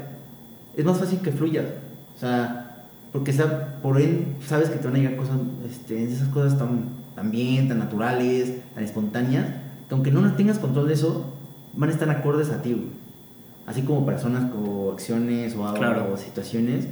[0.77, 1.67] es más fácil que fluyas.
[2.17, 3.33] O sea, porque
[3.83, 5.37] por ende sabes que te van a llegar cosas,
[5.71, 9.47] este, esas cosas tan, tan bien, tan naturales, tan espontáneas,
[9.89, 11.25] que aunque no tengas control de eso,
[11.75, 12.87] van a estar acordes a ti, güey.
[13.67, 16.11] Así como personas o acciones o, algo, Claro.
[16.13, 16.87] o situaciones.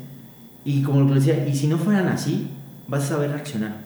[0.65, 2.47] Y como lo que decía, y si no fueran así,
[2.89, 3.77] vas a saber reaccionar.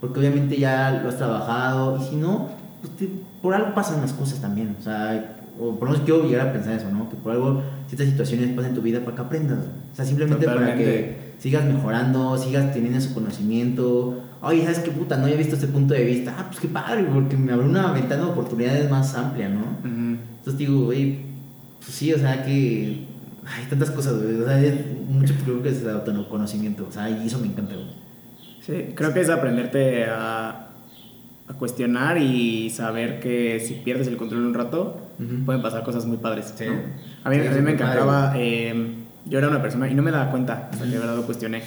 [0.00, 1.98] Porque obviamente ya lo has trabajado.
[2.02, 2.48] Y si no,
[2.82, 3.08] pues te-
[3.40, 4.76] por algo pasan las cosas también.
[4.78, 7.08] O sea, o por lo menos quiero llegar a pensar eso, ¿no?
[7.08, 9.58] Que por algo ciertas situaciones pasan en tu vida para que aprendas.
[9.92, 10.84] O sea, simplemente para Totalmente.
[10.84, 14.20] que sigas mejorando, sigas teniendo ese conocimiento.
[14.40, 15.16] Oye, ¿sabes qué puta?
[15.16, 16.34] No había visto este punto de vista.
[16.38, 19.64] Ah, pues qué padre, porque me abrió una ventana de oportunidades más amplia, ¿no?
[19.84, 21.18] Entonces digo, güey,
[21.80, 23.04] pues sí, o sea que
[23.46, 24.40] hay tantas cosas, güey.
[24.40, 24.74] O sea, es
[25.08, 26.86] mucho creo que es el autoconocimiento.
[26.88, 27.86] O sea, y eso me encanta, güey.
[28.60, 30.68] Sí, creo que es aprenderte a,
[31.48, 35.44] a cuestionar y saber que si pierdes el control un rato, Ujú.
[35.46, 36.54] pueden pasar cosas muy padres.
[36.56, 36.64] Sí.
[36.66, 36.74] ¿no?
[37.24, 38.94] A mí, Sí, a mí me encantaba, eh,
[39.26, 41.62] yo era una persona y no me daba cuenta hasta que de verdad lo cuestioné.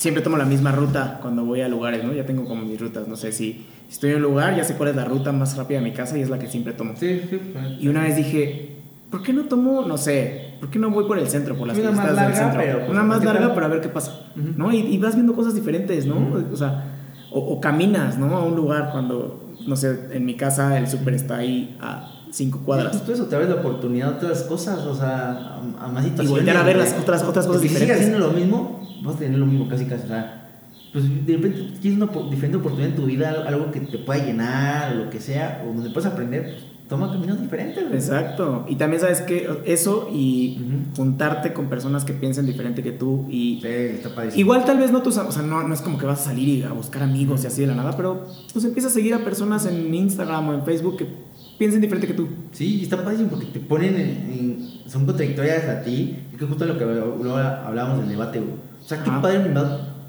[0.00, 2.14] Siempre tomo la misma ruta cuando voy a lugares, ¿no?
[2.14, 4.74] Ya tengo como mis rutas, no sé si, si estoy en un lugar, ya sé
[4.74, 6.94] cuál es la ruta más rápida de mi casa y es la que siempre tomo.
[6.98, 7.38] Sí, sí.
[7.52, 7.64] pues.
[7.80, 8.76] Y una vez dije,
[9.10, 11.76] ¿por qué no tomo, no sé, por qué no voy por el centro, por las
[11.76, 12.60] Una más calles del larga, centro?
[12.64, 13.34] pero, pues, una más ¿qué tal?
[13.34, 14.20] larga para ver qué pasa.
[14.36, 14.72] ¿no?
[14.72, 16.14] Y, y vas viendo cosas diferentes, ¿no?
[16.16, 16.46] Ujú.
[16.50, 16.94] O sea,
[17.30, 18.34] o, o caminas, ¿no?
[18.38, 22.60] A un lugar cuando, no sé, en mi casa el súper está ahí a cinco
[22.64, 22.92] cuadras.
[22.96, 26.24] justo eso, te abres la oportunidad de otras cosas, o sea, a, a más situaciones.
[26.24, 27.98] Y voltear a ver las otras- otras cosas si diferentes.
[27.98, 30.48] sigues haciendo lo mismo, vas a tener lo mismo casi casi, o sea,
[30.92, 34.92] pues de repente tienes una diferente oportunidad en tu vida, algo- que te pueda llenar,
[34.92, 36.56] o lo que sea, o donde puedes aprender, pues
[36.88, 37.94] toma caminos diferentes, güey.
[37.94, 38.64] Exacto.
[38.68, 40.58] Y también sabes que eso y
[40.96, 44.10] juntarte con personas que piensen diferente que tú y Sí, está.
[44.36, 46.48] Igual tal vez no tus, o sea, no, no es como que vas a salir
[46.48, 49.20] y a buscar amigos y así de la nada, pero pues empiezas a seguir a
[49.24, 51.06] personas en Instagram o en Facebook que
[51.56, 52.26] piensen diferente que tú.
[52.50, 54.00] Sí, está padrísimo porque te ponen en,
[54.32, 58.69] en- son contradictorias a ti, y que justo lo que hablábamos del debate, güey.
[58.84, 59.22] O sea, qué Ajá.
[59.22, 59.40] padre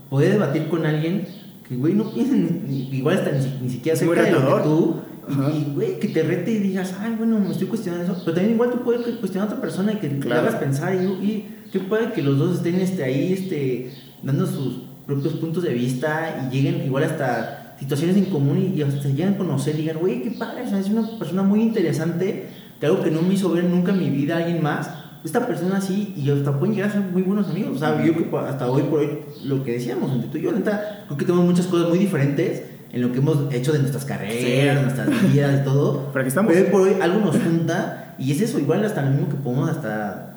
[0.09, 1.27] poder debatir con alguien
[1.67, 4.95] que, güey, no ni- igual hasta ni, si- ni siquiera cerca de lo que tú,
[5.29, 5.51] Ajá.
[5.51, 8.55] y, güey, que te rete y digas, ay, bueno, me estoy cuestionando eso, pero también
[8.55, 10.41] igual tú puedes cuestionar a otra persona y que Claro.
[10.41, 13.91] hagas pensar, y, y qué padre que los dos estén este, ahí, este,
[14.23, 19.01] dando sus propios puntos de vista y lleguen igual hasta situaciones en común y, hasta
[19.01, 21.61] se llegan a conocer y digan, güey, qué padre, o sea, es una persona muy
[21.61, 22.47] interesante,
[22.79, 24.89] que algo que no me hizo ver nunca en mi vida alguien más,
[25.23, 27.75] esta persona así y hasta pueden llegar a ser muy buenos amigos.
[27.75, 30.41] O sea, yo creo que hasta hoy por hoy, lo que decíamos entre tú y
[30.41, 33.79] yo, neta, creo que tenemos muchas cosas muy diferentes en lo que hemos hecho de
[33.79, 34.81] nuestras carreras, Sí.
[34.83, 36.09] nuestras vidas, de todo.
[36.13, 36.51] Pero aquí estamos.
[36.53, 39.35] Pero hoy por hoy algo nos junta y es eso, igual hasta lo mismo que
[39.35, 40.27] podemos hasta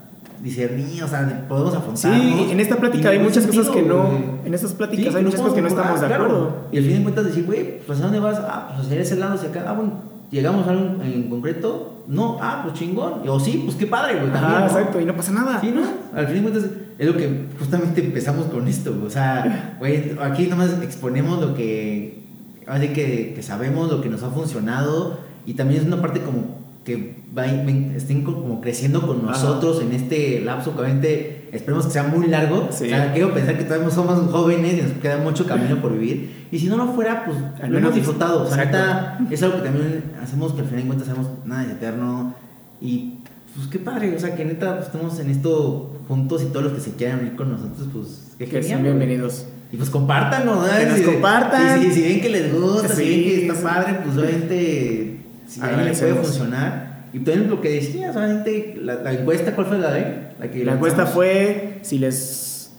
[0.43, 2.51] discernir, o sea, podemos Sí, afrontarnos.
[2.51, 4.05] en esta Y plática hay muchas cosas que no.
[4.09, 4.25] güey.
[4.45, 6.25] En estas Sí, pláticas hay muchas cosas que no estamos de claro.
[6.25, 6.57] acuerdo.
[6.73, 8.39] Y al fin de cuentas decir, güey, pues ¿a dónde vas?
[8.41, 9.65] Ah, pues hacia ese lado, hacia acá.
[9.67, 9.93] Ah, bueno,
[10.31, 11.94] llegamos a algo en concreto.
[12.07, 13.27] No, ah, pues chingón.
[13.29, 14.31] O sí, pues qué padre, güey.
[14.31, 14.67] también, Ajá, ¿no?
[14.67, 15.61] exacto, y no pasa nada.
[15.61, 15.83] Sí, ¿no?
[16.19, 19.07] Al fin de cuentas es lo que justamente empezamos con esto, güey.
[19.07, 22.23] O sea, güey, aquí nomás exponemos lo que,
[22.67, 26.63] así que, que sabemos, lo que nos ha funcionado y también es una parte como
[26.85, 29.31] que va, estén co- como creciendo con Ajá.
[29.33, 32.69] nosotros en este lapso que obviamente esperemos que sea muy largo.
[32.71, 32.85] Sí.
[32.85, 36.47] O sea, quiero pensar que todavía somos jóvenes y nos queda mucho camino por vivir.
[36.51, 38.43] Y si no lo fuera, pues Al menos hemos disfrutado.
[38.45, 41.63] O sea, neta, es algo que también hacemos que al final de cuentas sabemos nada
[41.65, 42.35] es eterno.
[42.81, 43.15] Y
[43.55, 46.73] pues qué padre, o sea, que neta pues, estamos en esto juntos y todos los
[46.75, 49.47] que se quieran unir con nosotros, pues qué Que genial, sean bienvenidos.
[49.73, 50.79] Y pues compártanos, ¿no?
[50.79, 51.81] Que nos Si- compartan.
[51.81, 55.21] Si, si, si ven que les gusta, si Sí, ven que está padre, pues obviamente
[55.49, 56.94] si a alguien le puede funcionar.
[57.15, 60.29] Y también lo que decías, obviamente, la, la encuesta, ¿cuál fue la de?
[60.41, 62.73] La, que La encuesta fue si les.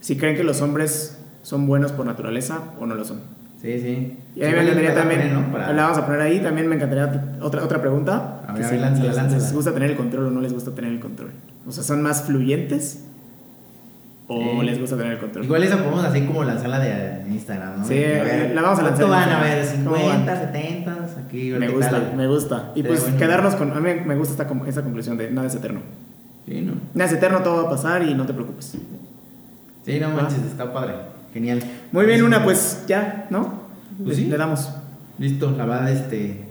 [0.00, 3.18] Si creen que los hombres son buenos por naturaleza o no lo son.
[3.60, 4.16] Sí, sí.
[4.36, 5.34] Y a mí Sí, me encantaría también.
[5.34, 5.50] ¿no?
[5.50, 6.40] Para- La vamos a poner ahí.
[6.40, 8.42] También me encantaría otra, otra pregunta.
[8.46, 9.42] A ver, si ver, lánzala, les, lánzala.
[9.42, 11.30] les gusta tener el control o no les gusta tener el control.
[11.66, 13.05] O sea, ¿son más fluyentes?
[14.28, 15.44] ¿O les gusta tener el control?
[15.44, 17.86] Igual esa podemos así como lanzarla de Instagram, ¿no?
[17.86, 19.58] Sí, ver, la vamos a lanzar ¿Cuánto van a ver?
[19.58, 19.84] Instagram?
[19.84, 20.26] ¿Cómo van?
[20.26, 20.96] ¿50, 70?
[21.26, 22.72] Aquí, me gusta, me gusta.
[22.74, 23.18] Y pues bueno.
[23.18, 23.72] quedarnos con.
[23.72, 25.80] A mí me gusta esta, esta conclusión de nada es eterno.
[26.44, 26.72] Sí, ¿no?
[26.94, 28.76] Nada es eterno, todo va a pasar y no te preocupes.
[29.84, 30.94] Sí, no manches, está padre.
[31.32, 31.62] Genial.
[31.92, 33.66] Muy bien, una, pues ya, ¿no?
[34.02, 34.30] Pues le, sí.
[34.30, 34.70] le damos.
[35.18, 36.45] Listo, la verdad, este.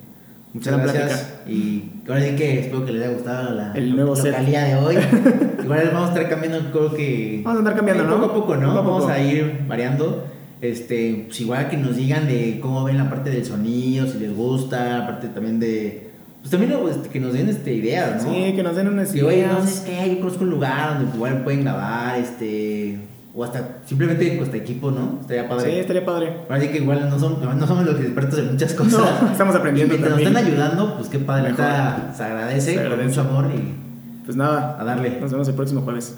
[0.55, 1.33] Muchas Gran gracias.
[1.49, 4.31] Y ahora sí que espero que les haya gustado la El nuevo set.
[4.31, 4.95] localía de hoy.
[5.63, 7.41] Igual vamos a estar cambiando, creo que.
[7.43, 8.21] Vamos a andar cambiando, ¿no?
[8.21, 8.67] Poco a poco, ¿no?
[8.73, 10.27] Poco a Vamos a ir variando.
[10.61, 14.33] Este, pues igual que nos digan de cómo ven la parte del sonido, si les
[14.33, 16.07] gusta, aparte también de.
[16.39, 18.31] Pues también pues, que nos den este, ideas, ¿no?
[18.33, 19.59] Sí, que nos den unas Sí, oye, ideas.
[19.59, 22.97] no sé qué, yo conozco un lugar donde igual pueden grabar, este.
[23.37, 25.17] O hasta simplemente hasta equipo, ¿no?
[25.19, 25.71] Estaría padre.
[25.73, 26.37] Sí, estaría padre.
[26.61, 29.21] Sí que igual no somos, no somos los expertos en muchas cosas.
[29.21, 31.49] No, estamos aprendiendo Y mientras nos están ayudando, pues qué padre.
[31.51, 33.09] Neta, se agradece, Se con agradece.
[33.09, 33.75] mucho amor y
[34.23, 35.19] Pues nada, a darle.
[35.19, 36.17] nos vemos el próximo jueves.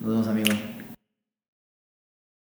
[0.00, 0.56] Nos vemos, amigos.